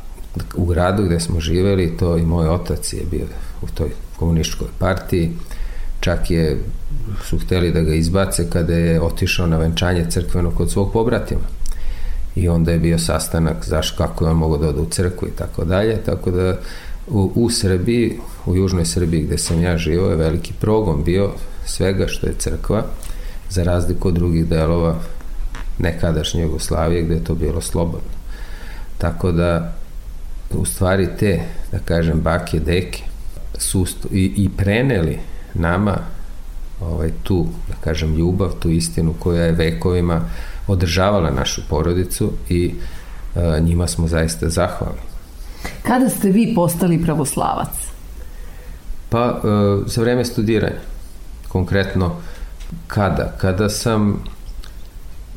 u 0.56 0.66
gradu 0.66 1.04
gde 1.04 1.20
smo 1.20 1.40
živeli, 1.40 1.98
to 1.98 2.18
i 2.18 2.26
moj 2.26 2.48
otac 2.48 2.94
je 2.94 3.02
bio 3.12 3.26
u 3.62 3.68
toj 3.74 3.90
komunističkoj 4.20 4.68
partiji, 4.80 5.32
čak 6.00 6.32
je 6.32 6.58
su 7.24 7.40
hteli 7.40 7.72
da 7.72 7.82
ga 7.82 7.94
izbace 7.94 8.50
kada 8.50 8.74
je 8.74 9.02
otišao 9.02 9.48
na 9.48 9.58
venčanje 9.58 10.06
crkveno 10.10 10.52
kod 10.52 10.72
svog 10.72 10.94
pobratima. 10.94 11.48
I 12.36 12.48
onda 12.48 12.72
je 12.72 12.80
bio 12.80 13.00
sastanak 13.00 13.66
zaš 13.66 13.92
kako 13.92 14.26
je 14.26 14.32
on 14.32 14.38
mogao 14.38 14.58
da 14.58 14.70
ode 14.70 14.80
u 14.80 14.90
crkvu 14.90 15.28
i 15.28 15.32
tako 15.32 15.66
dalje, 15.66 15.98
tako 16.06 16.32
da 16.32 16.58
u, 17.08 17.32
u 17.36 17.50
Srbiji, 17.50 18.20
u 18.46 18.56
južnoj 18.56 18.86
Srbiji 18.86 19.24
gde 19.24 19.38
sam 19.38 19.62
ja 19.62 19.78
živo 19.78 20.10
je 20.10 20.16
veliki 20.16 20.54
progon 20.60 21.04
bio 21.04 21.32
svega 21.66 22.08
što 22.08 22.28
je 22.28 22.34
crkva, 22.38 22.84
za 23.56 23.64
razliku 23.64 24.08
od 24.08 24.14
drugih 24.14 24.48
delova 24.48 24.96
nekadašnje 25.80 26.42
Jugoslavije 26.42 27.04
gde 27.04 27.16
je 27.16 27.24
to 27.24 27.36
bilo 27.36 27.62
slobodno. 27.62 28.16
Tako 28.98 29.32
da 29.32 29.74
u 30.52 30.66
stvari 30.66 31.08
te, 31.20 31.40
da 31.72 31.80
kažem, 31.80 32.22
bake, 32.22 32.60
deke 32.60 33.04
su 33.58 33.86
i, 34.12 34.34
i 34.38 34.50
preneli 34.58 35.20
nama 35.54 35.98
ovaj, 36.82 37.12
tu, 37.24 37.48
da 37.68 37.76
kažem, 37.84 38.16
ljubav, 38.16 38.52
tu 38.60 38.70
istinu 38.70 39.14
koja 39.20 39.44
je 39.44 39.52
vekovima 39.52 40.22
održavala 40.68 41.32
našu 41.32 41.62
porodicu 41.70 42.32
i 42.50 42.74
e, 43.36 43.62
njima 43.62 43.88
smo 43.88 44.08
zaista 44.08 44.50
zahvalni. 44.50 45.02
Kada 45.84 46.10
ste 46.10 46.30
vi 46.30 46.54
postali 46.56 47.04
pravoslavac? 47.04 47.70
Pa, 49.10 49.42
e, 49.44 49.50
za 49.86 50.02
vreme 50.02 50.26
studiranja. 50.26 50.82
Konkretno, 51.48 52.16
kada? 52.88 53.34
Kada 53.38 53.70
sam 53.70 54.24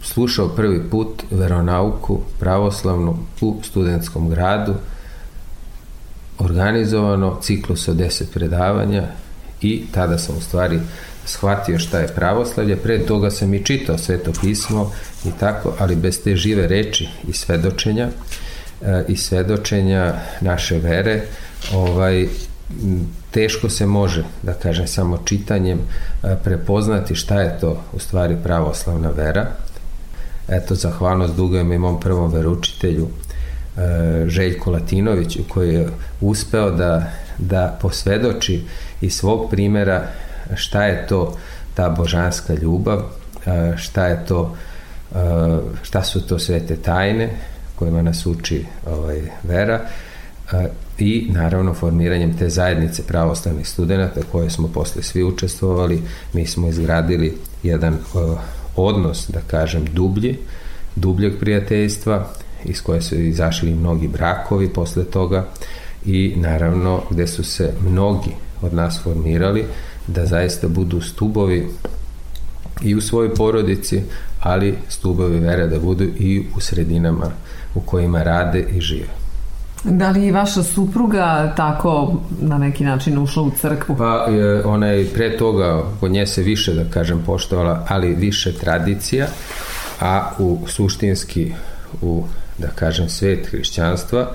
slušao 0.03 0.49
prvi 0.49 0.91
put 0.91 1.23
veronauku 1.31 2.21
pravoslavnu 2.39 3.19
u 3.41 3.61
studentskom 3.63 4.29
gradu, 4.29 4.75
organizovano 6.39 7.39
ciklus 7.43 7.89
od 7.89 7.97
10 7.97 8.25
predavanja 8.35 9.07
i 9.63 9.85
tada 9.93 10.19
sam 10.19 10.37
u 10.37 10.41
stvari 10.41 10.81
shvatio 11.25 11.79
šta 11.79 11.99
je 11.99 12.09
pravoslavlje, 12.09 12.77
pre 12.77 13.07
toga 13.07 13.31
sam 13.31 13.55
i 13.55 13.65
čitao 13.65 13.99
sveto 13.99 14.33
pismo 14.41 14.93
i 15.25 15.29
tako, 15.41 15.75
ali 15.79 15.97
bez 15.97 16.23
te 16.23 16.37
žive 16.37 16.67
reči 16.67 17.09
i 17.29 17.33
svedočenja 17.33 18.09
e, 18.83 19.05
i 19.09 19.17
svedočenja 19.17 20.15
naše 20.41 20.79
vere, 20.79 21.23
ovaj, 21.75 22.29
teško 23.39 23.69
se 23.71 23.87
može, 23.87 24.25
da 24.43 24.53
kažem, 24.53 24.87
samo 24.87 25.19
čitanjem 25.25 25.79
e, 25.79 26.37
prepoznati 26.45 27.15
šta 27.15 27.41
je 27.41 27.59
to 27.61 27.85
u 27.93 27.99
stvari 27.99 28.37
pravoslavna 28.43 29.11
vera. 29.11 29.47
Eto, 30.49 30.75
zahvalnost 30.75 31.37
dugujem 31.37 31.73
i 31.73 31.79
mom 31.79 32.01
prvom 32.01 32.33
veručitelju 32.33 33.07
e, 33.07 33.81
Željko 34.27 34.71
Latinoviću 34.71 35.39
koji 35.49 35.75
je 35.75 35.89
uspeo 36.21 36.71
da, 36.71 37.13
da 37.39 37.79
posvedoči 37.83 38.65
iz 39.01 39.15
svog 39.15 39.51
primera 39.51 40.07
šta 40.55 40.85
je 40.85 41.07
to 41.07 41.37
ta 41.75 41.89
božanska 41.89 42.55
ljubav, 42.55 42.99
e, 43.47 43.77
šta 43.77 44.07
je 44.07 44.27
to 44.27 44.57
šta 45.83 46.03
su 46.03 46.27
to 46.27 46.39
svete 46.39 46.77
tajne 46.77 47.31
kojima 47.77 48.03
nas 48.03 48.27
uči 48.27 48.65
ovaj, 48.87 49.23
vera 49.43 49.81
i 50.99 51.27
naravno 51.31 51.75
formiranjem 51.75 52.39
te 52.39 52.49
zajednice 52.49 53.03
pravoslavnih 53.07 53.69
studenta 53.69 54.21
koje 54.33 54.51
smo 54.51 54.69
posle 54.69 55.03
svi 55.03 55.23
učestvovali, 55.23 56.03
mi 56.33 56.47
smo 56.47 56.69
izgradili 56.69 57.37
jedan 57.63 57.99
odnos, 58.77 59.31
da 59.31 59.41
kažem, 59.41 59.85
dublji, 59.93 60.39
dubljeg 60.97 61.39
prijateljstva 61.41 62.29
iz 62.65 62.83
koje 62.83 63.03
su 63.03 63.15
izašli 63.15 63.75
mnogi 63.75 64.09
brakovi 64.09 64.69
posle 64.69 65.05
toga 65.05 65.47
i 66.07 66.35
naravno 66.37 67.03
gde 67.11 67.27
su 67.27 67.45
se 67.45 67.73
mnogi 67.89 68.31
od 68.63 68.75
nas 68.75 69.01
formirali 69.03 69.65
da 70.07 70.27
zaista 70.27 70.69
budu 70.69 71.01
stubovi 71.01 71.69
i 72.83 72.95
u 72.95 73.01
svojoj 73.01 73.35
porodici, 73.35 74.03
ali 74.41 74.75
stubovi 74.89 75.39
vere 75.39 75.67
da 75.67 75.79
budu 75.79 76.05
i 76.05 76.47
u 76.57 76.61
sredinama 76.61 77.31
u 77.75 77.81
kojima 77.81 78.23
rade 78.23 78.67
i 78.77 78.81
žive. 78.81 79.18
Da 79.85 80.11
li 80.11 80.27
i 80.27 80.33
vaša 80.33 80.63
supruga 80.63 81.53
tako 81.57 82.21
na 82.41 82.59
neki 82.59 82.85
način 82.85 83.19
ušla 83.19 83.43
u 83.43 83.51
crkvu? 83.51 83.97
Pa 83.97 84.27
ona 84.65 84.87
je 84.87 85.09
pre 85.15 85.37
toga, 85.37 85.83
kod 86.01 86.11
nje 86.11 86.27
se 86.27 86.43
više 86.43 86.75
da 86.75 86.85
kažem 86.85 87.23
poštovala, 87.27 87.87
ali 87.89 88.15
više 88.15 88.53
tradicija, 88.53 89.27
a 90.01 90.31
u 90.39 90.59
suštinski 90.67 91.53
u 92.03 92.25
da 92.59 92.69
kažem 92.69 93.09
svet 93.09 93.47
hrišćanstva, 93.47 94.31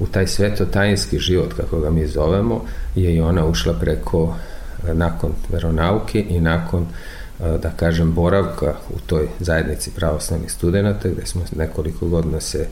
u 0.00 0.06
taj 0.06 0.26
svetotajinski 0.26 1.18
život 1.18 1.52
kako 1.52 1.80
ga 1.80 1.90
mi 1.90 2.06
zovemo, 2.06 2.64
je 2.94 3.14
i 3.14 3.20
ona 3.20 3.46
ušla 3.46 3.72
preko 3.72 4.34
nakon 4.92 5.30
veronauke 5.48 6.24
i 6.28 6.40
nakon 6.40 6.86
da 7.38 7.70
kažem 7.76 8.12
boravka 8.12 8.74
u 8.90 8.98
toj 9.06 9.28
zajednici 9.40 9.90
pravoslavnih 9.90 10.52
studenta 10.52 11.08
gde 11.08 11.26
smo 11.26 11.42
nekoliko 11.56 12.06
godina 12.08 12.40
se 12.40 12.68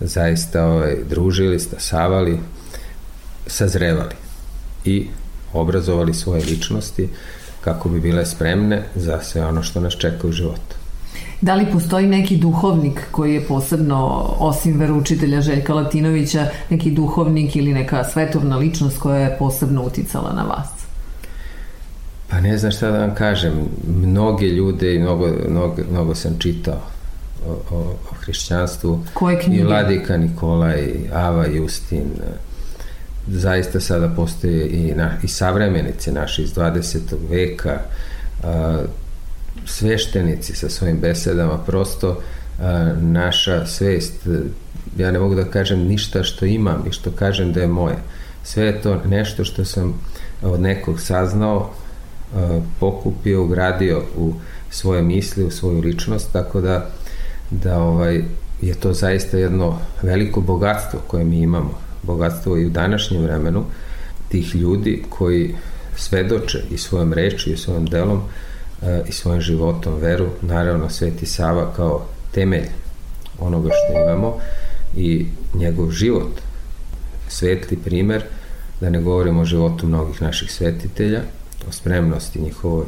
zaista 0.00 0.66
ovaj, 0.66 0.96
družili, 1.08 1.60
stasavali, 1.60 2.38
sazrevali 3.46 4.14
i 4.84 5.06
obrazovali 5.52 6.14
svoje 6.14 6.44
ličnosti 6.44 7.08
kako 7.60 7.88
bi 7.88 8.00
bile 8.00 8.26
spremne 8.26 8.82
za 8.94 9.20
sve 9.22 9.46
ono 9.46 9.62
što 9.62 9.80
nas 9.80 9.96
čeka 9.96 10.26
u 10.26 10.32
životu. 10.32 10.76
Da 11.40 11.54
li 11.54 11.66
postoji 11.72 12.06
neki 12.06 12.36
duhovnik 12.36 13.00
koji 13.10 13.34
je 13.34 13.46
posebno, 13.46 14.06
osim 14.38 14.78
veručitelja 14.78 15.40
Željka 15.40 15.74
Latinovića, 15.74 16.46
neki 16.70 16.90
duhovnik 16.90 17.56
ili 17.56 17.72
neka 17.72 18.04
svetovna 18.04 18.56
ličnost 18.56 18.98
koja 18.98 19.18
je 19.18 19.36
posebno 19.38 19.82
uticala 19.82 20.32
na 20.32 20.42
vas? 20.42 20.68
Pa 22.28 22.40
ne 22.40 22.58
znam 22.58 22.72
šta 22.72 22.90
da 22.90 22.98
vam 22.98 23.14
kažem. 23.14 23.52
Mnoge 23.96 24.46
ljude 24.46 24.94
i 24.94 24.98
mnogo, 24.98 25.28
mnogo, 25.48 25.82
mnogo 25.90 26.14
sam 26.14 26.38
čitao 26.38 26.93
o, 27.46 27.76
o, 27.76 27.96
hrišćanstvu. 28.20 29.04
Koje 29.14 29.40
knjige? 29.40 29.62
I 29.62 29.64
Vladika 29.64 30.16
Nikolaj, 30.16 30.92
Ava 31.12 31.46
Justin, 31.46 32.10
zaista 33.26 33.80
sada 33.80 34.08
postoje 34.08 34.68
i, 34.68 34.94
na, 34.94 35.10
i 35.22 35.28
savremenici 35.28 36.12
naši 36.12 36.42
iz 36.42 36.54
20. 36.54 37.00
veka, 37.30 37.78
a, 38.42 38.82
sveštenici 39.66 40.56
sa 40.56 40.68
svojim 40.68 41.00
besedama, 41.00 41.58
prosto 41.58 42.20
a, 42.60 42.92
naša 43.00 43.66
svest, 43.66 44.26
ja 44.98 45.10
ne 45.10 45.18
mogu 45.18 45.34
da 45.34 45.44
kažem 45.44 45.78
ništa 45.78 46.22
što 46.22 46.46
imam 46.46 46.84
i 46.88 46.92
što 46.92 47.10
kažem 47.10 47.52
da 47.52 47.60
je 47.60 47.66
moje. 47.66 47.96
Sve 48.42 48.64
je 48.64 48.82
to 48.82 49.00
nešto 49.04 49.44
što 49.44 49.64
sam 49.64 50.00
od 50.42 50.60
nekog 50.60 51.00
saznao, 51.00 51.70
a, 52.34 52.60
pokupio, 52.80 53.44
ugradio 53.44 54.02
u 54.16 54.34
svoje 54.70 55.02
misli, 55.02 55.44
u 55.44 55.50
svoju 55.50 55.80
ličnost, 55.80 56.32
tako 56.32 56.60
da 56.60 56.90
da 57.50 57.78
ovaj, 57.78 58.22
je 58.62 58.74
to 58.74 58.92
zaista 58.92 59.38
jedno 59.38 59.78
veliko 60.02 60.40
bogatstvo 60.40 61.00
koje 61.06 61.24
mi 61.24 61.38
imamo. 61.38 61.78
Bogatstvo 62.02 62.56
i 62.56 62.66
u 62.66 62.70
današnjem 62.70 63.22
vremenu 63.22 63.64
tih 64.28 64.54
ljudi 64.54 65.02
koji 65.08 65.54
svedoče 65.96 66.62
i 66.70 66.78
svojom 66.78 67.12
reči 67.12 67.50
i 67.50 67.56
svojom 67.56 67.86
delom 67.86 68.22
e, 68.82 69.02
i 69.08 69.12
svojim 69.12 69.40
životom 69.40 69.94
veru, 70.00 70.28
naravno 70.42 70.90
Sveti 70.90 71.26
Sava 71.26 71.72
kao 71.76 72.06
temelj 72.32 72.68
onoga 73.38 73.68
što 73.68 74.02
imamo 74.02 74.38
i 74.96 75.26
njegov 75.54 75.90
život, 75.90 76.40
svetli 77.28 77.76
primer, 77.76 78.24
da 78.80 78.90
ne 78.90 79.00
govorimo 79.00 79.40
o 79.40 79.44
životu 79.44 79.86
mnogih 79.86 80.22
naših 80.22 80.52
svetitelja, 80.52 81.20
o 81.68 81.72
spremnosti 81.72 82.40
njihovoj 82.40 82.86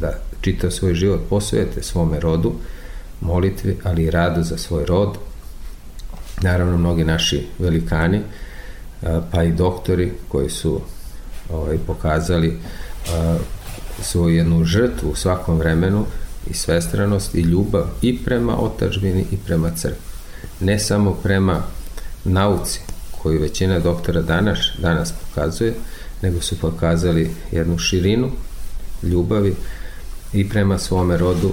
da 0.00 0.18
čita 0.40 0.70
svoj 0.70 0.94
život 0.94 1.20
posvete 1.30 1.82
svome 1.82 2.20
rodu, 2.20 2.52
molitvi, 3.20 3.76
ali 3.84 4.02
i 4.02 4.10
radu 4.10 4.42
za 4.42 4.58
svoj 4.58 4.86
rod. 4.86 5.18
Naravno, 6.42 6.76
mnogi 6.76 7.04
naši 7.04 7.46
velikani, 7.58 8.20
pa 9.32 9.42
i 9.42 9.52
doktori 9.52 10.12
koji 10.28 10.50
su 10.50 10.80
ovaj, 11.50 11.78
pokazali 11.86 12.58
svoju 14.02 14.36
jednu 14.36 14.64
žrtvu 14.64 15.10
u 15.10 15.14
svakom 15.14 15.58
vremenu 15.58 16.04
i 16.50 16.54
svestranost 16.54 17.34
i 17.34 17.40
ljubav 17.40 17.84
i 18.02 18.24
prema 18.24 18.58
otačbini 18.58 19.26
i 19.30 19.36
prema 19.46 19.70
crkvi. 19.70 20.00
Ne 20.60 20.78
samo 20.78 21.12
prema 21.22 21.62
nauci 22.24 22.80
koju 23.22 23.40
većina 23.40 23.78
doktora 23.78 24.22
danas, 24.22 24.58
danas 24.78 25.12
pokazuje, 25.12 25.74
nego 26.22 26.40
su 26.40 26.58
pokazali 26.58 27.30
jednu 27.52 27.78
širinu 27.78 28.30
ljubavi 29.02 29.54
i 30.32 30.48
prema 30.48 30.78
svome 30.78 31.16
rodu 31.16 31.52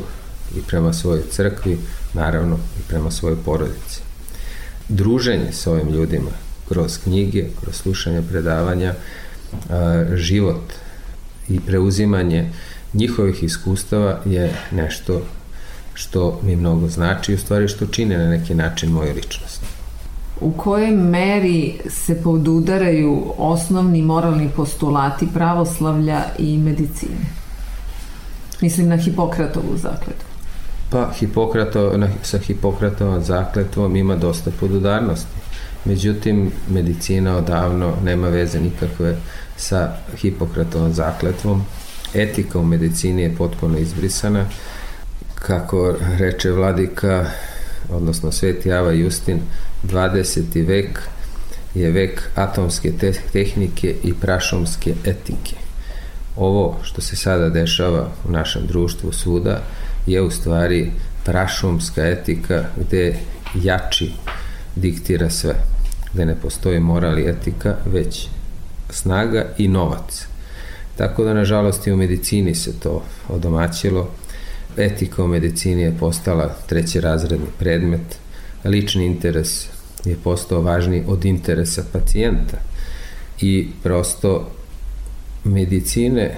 i 0.57 0.61
prema 0.67 0.93
svojoj 0.93 1.21
crkvi, 1.31 1.77
naravno 2.13 2.55
i 2.55 2.81
prema 2.87 3.11
svojoj 3.11 3.37
porodici. 3.45 4.01
Druženje 4.89 5.51
sa 5.51 5.71
ovim 5.71 5.89
ljudima 5.89 6.31
kroz 6.67 6.97
knjige, 6.97 7.45
kroz 7.61 7.75
slušanje 7.75 8.21
predavanja, 8.21 8.93
život 10.13 10.73
i 11.49 11.59
preuzimanje 11.59 12.49
njihovih 12.93 13.43
iskustava 13.43 14.19
je 14.25 14.53
nešto 14.71 15.21
što 15.93 16.39
mi 16.43 16.55
mnogo 16.55 16.87
znači 16.87 17.31
i 17.31 17.35
u 17.35 17.37
stvari 17.37 17.67
što 17.67 17.85
čine 17.85 18.17
na 18.17 18.29
neki 18.29 18.55
način 18.55 18.91
moju 18.91 19.13
ličnost. 19.13 19.61
U 20.41 20.51
kojoj 20.51 20.91
meri 20.91 21.79
se 21.89 22.21
podudaraju 22.21 23.33
osnovni 23.37 24.01
moralni 24.01 24.49
postulati 24.55 25.27
pravoslavlja 25.33 26.23
i 26.39 26.57
medicine? 26.57 27.25
Mislim 28.61 28.89
na 28.89 28.97
Hipokratovu 28.97 29.77
zakletu. 29.77 30.32
Pa 30.93 31.09
Hipokrato, 31.19 31.97
na, 31.97 32.07
sa 32.21 32.37
Hipokratovom 32.37 33.23
zakletvom 33.23 33.95
ima 33.95 34.15
dosta 34.15 34.51
podudarnosti. 34.59 35.27
Međutim, 35.85 36.51
medicina 36.69 37.37
odavno 37.37 37.93
nema 38.03 38.27
veze 38.27 38.59
nikakve 38.59 39.15
sa 39.57 39.95
Hipokratovom 40.17 40.93
zakletvom. 40.93 41.63
Etika 42.13 42.59
u 42.59 42.65
medicini 42.65 43.21
je 43.21 43.35
potpuno 43.35 43.77
izbrisana. 43.77 44.45
Kako 45.35 45.95
reče 46.19 46.51
vladika, 46.51 47.25
odnosno 47.89 48.31
Sveti 48.31 48.71
Ava 48.71 48.91
Justin, 48.91 49.39
20. 49.83 50.67
vek 50.67 50.99
je 51.75 51.91
vek 51.91 52.29
atomske 52.35 52.91
te 52.99 53.13
tehnike 53.31 53.95
i 54.03 54.13
prašomske 54.13 54.93
etike. 55.05 55.55
Ovo 56.37 56.77
što 56.83 57.01
se 57.01 57.15
sada 57.15 57.49
dešava 57.49 58.09
u 58.27 58.31
našem 58.31 58.61
društvu 58.67 59.11
svuda 59.11 59.61
je 60.07 60.21
u 60.21 60.31
stvari 60.31 60.91
prašumska 61.25 62.07
etika 62.07 62.65
gde 62.77 63.15
jači 63.63 64.11
diktira 64.75 65.29
sve. 65.29 65.55
Gde 66.13 66.25
ne 66.25 66.35
postoji 66.35 66.79
moral 66.79 67.19
i 67.19 67.29
etika, 67.29 67.75
već 67.85 68.27
snaga 68.89 69.45
i 69.57 69.67
novac. 69.67 70.27
Tako 70.95 71.23
da, 71.23 71.33
nažalost, 71.33 71.87
i 71.87 71.91
u 71.91 71.97
medicini 71.97 72.55
se 72.55 72.79
to 72.79 73.03
odomaćilo. 73.29 74.09
Etika 74.77 75.23
u 75.23 75.27
medicini 75.27 75.81
je 75.81 75.97
postala 75.99 76.55
treći 76.67 77.01
razredni 77.01 77.47
predmet. 77.59 78.17
Lični 78.65 79.05
interes 79.05 79.67
je 80.05 80.15
postao 80.23 80.61
važniji 80.61 81.03
od 81.07 81.25
interesa 81.25 81.83
pacijenta. 81.93 82.57
I 83.41 83.67
prosto 83.83 84.51
medicine, 85.43 86.37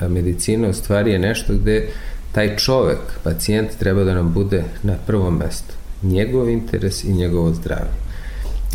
medicina 0.00 0.68
u 0.68 0.72
stvari 0.72 1.12
je 1.12 1.18
nešto 1.18 1.54
gde 1.54 1.88
taj 2.34 2.56
čovek, 2.56 2.98
pacijent, 3.22 3.70
treba 3.78 4.04
da 4.04 4.14
nam 4.14 4.32
bude 4.32 4.64
na 4.82 4.94
prvom 5.06 5.36
mestu. 5.36 5.74
Njegov 6.02 6.48
interes 6.48 7.04
i 7.04 7.12
njegovo 7.12 7.52
zdravlje. 7.52 8.04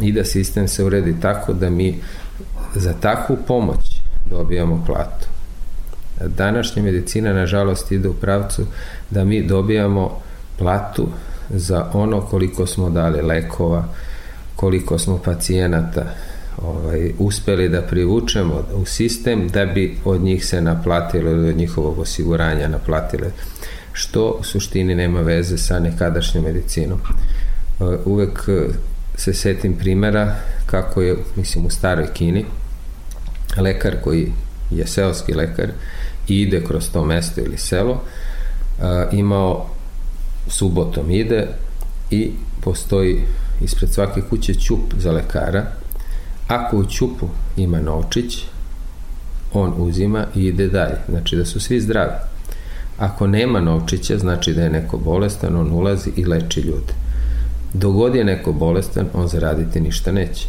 I 0.01 0.11
da 0.11 0.25
sistem 0.25 0.67
se 0.67 0.83
uredi 0.83 1.15
tako 1.21 1.53
da 1.53 1.69
mi 1.69 1.99
za 2.75 2.93
takvu 2.93 3.37
pomoć 3.47 4.01
dobijamo 4.29 4.83
platu. 4.85 5.27
Današnja 6.25 6.83
medicina, 6.83 7.33
nažalost, 7.33 7.91
ide 7.91 8.09
u 8.09 8.13
pravcu 8.13 8.65
da 9.09 9.23
mi 9.23 9.47
dobijamo 9.47 10.21
platu 10.57 11.07
za 11.49 11.89
ono 11.93 12.21
koliko 12.21 12.65
smo 12.65 12.89
dali 12.89 13.21
lekova, 13.21 13.83
koliko 14.55 14.99
smo 14.99 15.17
pacijenata 15.17 16.05
ovaj, 16.61 17.11
uspeli 17.19 17.69
da 17.69 17.81
privučemo 17.81 18.63
u 18.73 18.85
sistem 18.85 19.47
da 19.47 19.65
bi 19.65 19.97
od 20.05 20.21
njih 20.21 20.45
se 20.45 20.61
naplatilo 20.61 21.31
ili 21.31 21.49
od 21.49 21.57
njihovog 21.57 21.99
osiguranja 21.99 22.67
naplatile 22.67 23.31
što 23.93 24.37
u 24.39 24.43
suštini 24.43 24.95
nema 24.95 25.21
veze 25.21 25.57
sa 25.57 25.79
nekadašnjom 25.79 26.43
medicinom. 26.43 26.99
Uvek 28.05 28.49
se 29.15 29.33
setim 29.33 29.73
primera 29.77 30.35
kako 30.65 31.01
je, 31.01 31.15
mislim, 31.35 31.65
u 31.65 31.69
staroj 31.69 32.07
Kini 32.13 32.45
lekar 33.57 33.95
koji 34.03 34.31
je 34.71 34.87
seoski 34.87 35.33
lekar 35.33 35.69
i 36.27 36.41
ide 36.41 36.63
kroz 36.63 36.89
to 36.91 37.05
mesto 37.05 37.41
ili 37.41 37.57
selo, 37.57 38.01
imao 39.11 39.69
subotom 40.47 41.11
ide 41.11 41.47
i 42.11 42.31
postoji 42.61 43.23
ispred 43.61 43.91
svake 43.91 44.21
kuće 44.29 44.53
ćup 44.53 44.79
za 44.97 45.11
lekara. 45.11 45.65
Ako 46.49 46.77
u 46.77 46.85
ćupu 46.85 47.27
ima 47.57 47.81
novčić, 47.81 48.45
on 49.53 49.73
uzima 49.77 50.25
i 50.35 50.45
ide 50.45 50.67
dalje. 50.67 50.95
Znači 51.09 51.35
da 51.35 51.45
su 51.45 51.59
svi 51.59 51.81
zdravi. 51.81 52.11
Ako 52.97 53.27
nema 53.27 53.59
novčića, 53.59 54.17
znači 54.17 54.53
da 54.53 54.61
je 54.61 54.69
neko 54.69 54.97
bolestan, 54.97 55.55
on 55.55 55.71
ulazi 55.71 56.11
i 56.15 56.25
leči 56.25 56.61
ljude. 56.61 56.93
Dogod 57.73 58.15
je 58.15 58.23
neko 58.23 58.53
bolestan, 58.53 59.07
on 59.13 59.27
zaraditi 59.27 59.81
ništa 59.81 60.11
neće. 60.11 60.47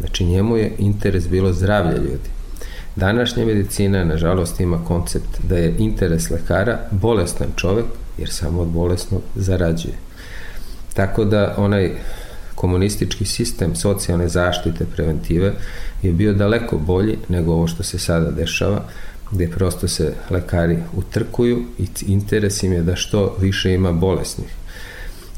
Znači 0.00 0.24
njemu 0.24 0.56
je 0.56 0.72
interes 0.78 1.28
bilo 1.28 1.52
zdravlje 1.52 1.96
ljudi. 1.96 2.30
Današnja 2.96 3.46
medicina, 3.46 4.04
nažalost, 4.04 4.60
ima 4.60 4.84
koncept 4.84 5.40
da 5.48 5.56
je 5.56 5.74
interes 5.78 6.30
lekara 6.30 6.78
bolestan 6.90 7.48
čovek, 7.56 7.84
jer 8.18 8.28
samo 8.28 8.62
od 8.62 8.68
bolesnog 8.68 9.22
zarađuje. 9.34 9.94
Tako 10.94 11.24
da 11.24 11.54
onaj 11.56 11.92
komunistički 12.62 13.24
sistem 13.24 13.74
socijalne 13.74 14.28
zaštite 14.28 14.84
preventive 14.94 15.52
je 16.02 16.12
bio 16.12 16.32
daleko 16.32 16.78
bolji 16.78 17.16
nego 17.28 17.52
ovo 17.52 17.66
što 17.66 17.82
se 17.82 17.98
sada 17.98 18.30
dešava, 18.30 18.84
gde 19.32 19.48
prosto 19.50 19.88
se 19.88 20.12
lekari 20.30 20.76
utrkuju 20.96 21.64
i 21.78 21.86
interes 22.06 22.62
im 22.62 22.72
je 22.72 22.82
da 22.82 22.96
što 22.96 23.36
više 23.40 23.72
ima 23.74 23.92
bolesnih. 23.92 24.46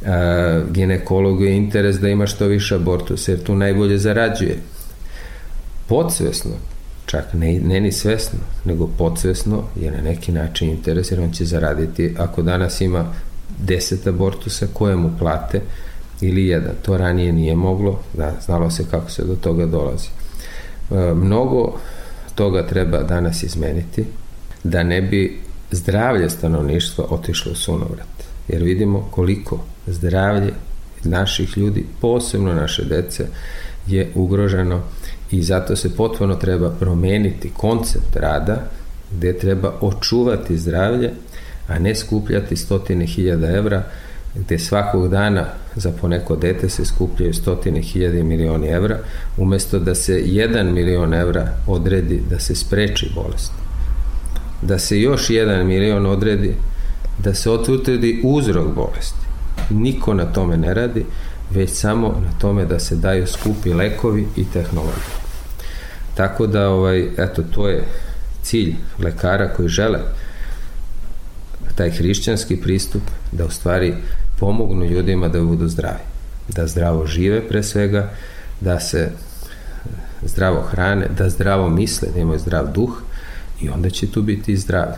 A, 0.06 0.62
ginekologu 0.70 1.44
je 1.44 1.56
interes 1.56 1.96
da 2.00 2.08
ima 2.08 2.26
što 2.26 2.46
više 2.46 2.74
abortusa, 2.74 3.32
jer 3.32 3.42
tu 3.42 3.54
najbolje 3.54 3.98
zarađuje. 3.98 4.58
Podsvesno, 5.86 6.50
čak 7.06 7.32
ne, 7.32 7.52
ne 7.52 7.80
ni 7.80 7.92
svesno, 7.92 8.38
nego 8.64 8.86
podsvesno 8.98 9.62
je 9.80 9.90
na 9.90 10.02
neki 10.02 10.32
način 10.32 10.70
interes, 10.70 11.10
jer 11.10 11.20
on 11.20 11.32
će 11.32 11.44
zaraditi, 11.44 12.14
ako 12.18 12.42
danas 12.42 12.80
ima 12.80 13.06
10 13.66 14.08
abortusa 14.08 14.66
koje 14.72 14.96
mu 14.96 15.10
plate, 15.18 15.60
ili 16.26 16.46
jedan. 16.46 16.72
To 16.82 16.96
ranije 16.96 17.32
nije 17.32 17.56
moglo, 17.56 18.00
da, 18.14 18.32
znalo 18.44 18.70
se 18.70 18.84
kako 18.90 19.10
se 19.10 19.24
do 19.24 19.36
toga 19.36 19.66
dolazi. 19.66 20.08
E, 20.90 21.14
mnogo 21.14 21.78
toga 22.34 22.66
treba 22.66 23.02
danas 23.02 23.42
izmeniti 23.42 24.04
da 24.64 24.82
ne 24.82 25.02
bi 25.02 25.40
zdravlje 25.70 26.30
stanovništva 26.30 27.04
otišlo 27.10 27.52
u 27.52 27.54
sunovrat. 27.54 28.24
Jer 28.48 28.62
vidimo 28.62 29.08
koliko 29.10 29.60
zdravlje 29.86 30.52
naših 31.04 31.58
ljudi, 31.58 31.86
posebno 32.00 32.52
naše 32.52 32.84
dece, 32.84 33.26
je 33.86 34.10
ugroženo 34.14 34.80
i 35.30 35.42
zato 35.42 35.76
se 35.76 35.96
potpuno 35.96 36.34
treba 36.34 36.70
promeniti 36.70 37.50
koncept 37.56 38.16
rada 38.16 38.70
gde 39.16 39.38
treba 39.38 39.72
očuvati 39.80 40.58
zdravlje, 40.58 41.10
a 41.68 41.78
ne 41.78 41.94
skupljati 41.94 42.56
stotine 42.56 43.06
hiljada 43.06 43.50
evra 43.50 43.82
gde 44.34 44.58
svakog 44.58 45.08
dana 45.08 45.46
za 45.76 45.92
poneko 46.00 46.36
dete 46.36 46.68
se 46.68 46.84
skupljaju 46.84 47.34
stotine 47.34 47.80
hiljade 47.80 48.20
i 48.20 48.24
milioni 48.24 48.68
evra, 48.68 48.98
umesto 49.36 49.78
da 49.78 49.94
se 49.94 50.22
1 50.26 50.72
milion 50.72 51.14
evra 51.14 51.48
odredi 51.66 52.22
da 52.30 52.38
se 52.38 52.54
spreči 52.54 53.10
bolest. 53.14 53.52
Da 54.62 54.78
se 54.78 55.00
još 55.00 55.28
1 55.28 55.64
milion 55.64 56.06
odredi 56.06 56.54
da 57.18 57.34
se 57.34 57.50
utvrdi 57.50 58.20
uzrok 58.24 58.74
bolesti. 58.74 59.26
Niko 59.70 60.14
na 60.14 60.24
tome 60.24 60.56
ne 60.56 60.74
radi, 60.74 61.04
već 61.50 61.70
samo 61.70 62.08
na 62.08 62.38
tome 62.38 62.64
da 62.64 62.78
se 62.78 62.96
daju 62.96 63.26
skupi 63.26 63.72
lekovi 63.72 64.26
i 64.36 64.44
tehnologije. 64.52 65.24
Tako 66.14 66.46
da, 66.46 66.68
ovaj, 66.68 67.08
eto, 67.18 67.42
to 67.42 67.68
je 67.68 67.84
cilj 68.42 68.74
lekara 68.98 69.48
koji 69.48 69.68
žele 69.68 69.98
taj 71.74 71.90
hrišćanski 71.90 72.56
pristup 72.56 73.02
da 73.32 73.44
u 73.44 73.50
stvari 73.50 73.94
pomognu 74.38 74.84
ljudima 74.84 75.28
da 75.28 75.40
budu 75.40 75.68
zdravi. 75.68 76.04
Da 76.48 76.66
zdravo 76.66 77.06
žive 77.06 77.48
pre 77.48 77.62
svega, 77.62 78.10
da 78.60 78.80
se 78.80 79.10
zdravo 80.22 80.62
hrane, 80.62 81.08
da 81.18 81.28
zdravo 81.28 81.68
misle, 81.68 82.08
da 82.14 82.20
imaju 82.20 82.38
zdrav 82.38 82.72
duh 82.72 83.02
i 83.60 83.68
onda 83.68 83.90
će 83.90 84.10
tu 84.10 84.22
biti 84.22 84.52
i 84.52 84.56
zdravlje. 84.56 84.96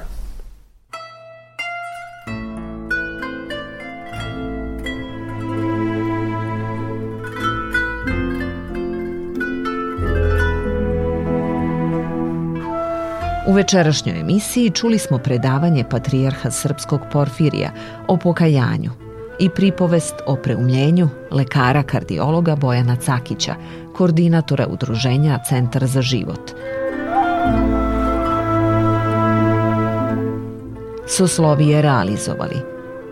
U 13.49 13.53
večerašnjoj 13.53 14.20
emisiji 14.20 14.70
čuli 14.70 14.99
smo 14.99 15.18
predavanje 15.18 15.85
patrijarha 15.90 16.51
srpskog 16.51 17.01
Porfirija 17.12 17.70
o 18.09 18.16
pokajanju 18.16 19.06
i 19.38 19.49
pripovest 19.49 20.14
o 20.27 20.37
preumljenju 20.37 21.09
lekara 21.31 21.83
kardiologa 21.83 22.57
Bojana 22.57 22.96
Cakića, 22.96 23.55
koordinatora 23.96 24.66
udruženja 24.66 25.38
Centar 25.49 25.87
za 25.87 26.03
život. 26.03 26.51
Soslovi 31.07 31.68
je 31.68 31.83
realizovali 31.83 32.57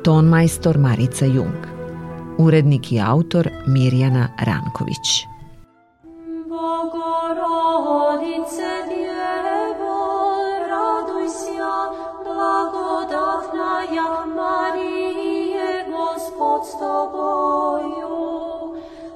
ton 0.05 0.25
majstor 0.25 0.79
Marica 0.79 1.25
Jung, 1.25 1.67
urednik 2.39 2.93
i 2.93 3.01
autor 3.01 3.49
Mirjana 3.67 4.29
Ranković. 4.41 5.25
Bogorodice 6.49 7.95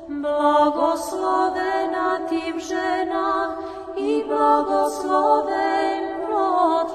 blagoslovena 0.09 2.21
i 3.97 4.25
blagosloven 4.29 6.03
plod 6.27 6.89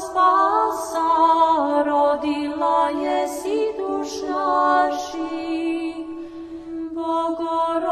spasa 0.00 1.08
rodila 1.86 2.88
je. 2.88 3.14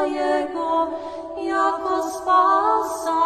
tvojego, 0.00 0.88
jako 1.36 2.02
spasa 2.02 3.20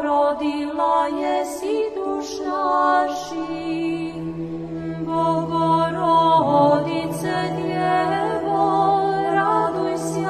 rodila 0.00 1.06
je 1.06 1.46
si 1.46 1.92
duš 1.94 2.26
naši. 2.46 4.12
Bogorodice 5.06 7.52
Djevo, 7.56 9.00
raduj 9.34 9.98
se, 9.98 10.20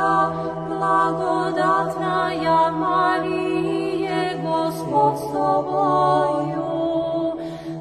blagodatna 0.68 2.32
ja 2.32 2.70
Marije, 2.70 4.40
Gospod 4.42 5.18
s 5.18 5.22
tobою, 5.32 6.66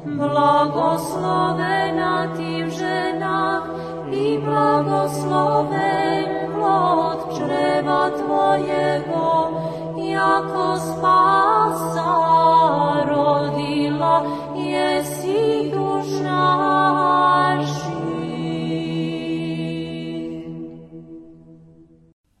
blagoslovena 0.04 2.28
ti 2.36 2.70
ženách 2.70 3.66
i 4.12 4.38
blagosloven 4.44 6.26
plod 6.54 7.25
čreva 7.56 8.10
tvojego, 8.10 9.50
jako 10.14 10.76
spasa 10.76 12.12
rodila 13.08 14.22
jesi 14.56 15.70
duš 15.72 16.06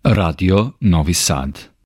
Radio 0.04 0.70
Novi 0.80 1.14
Sad 1.14 1.75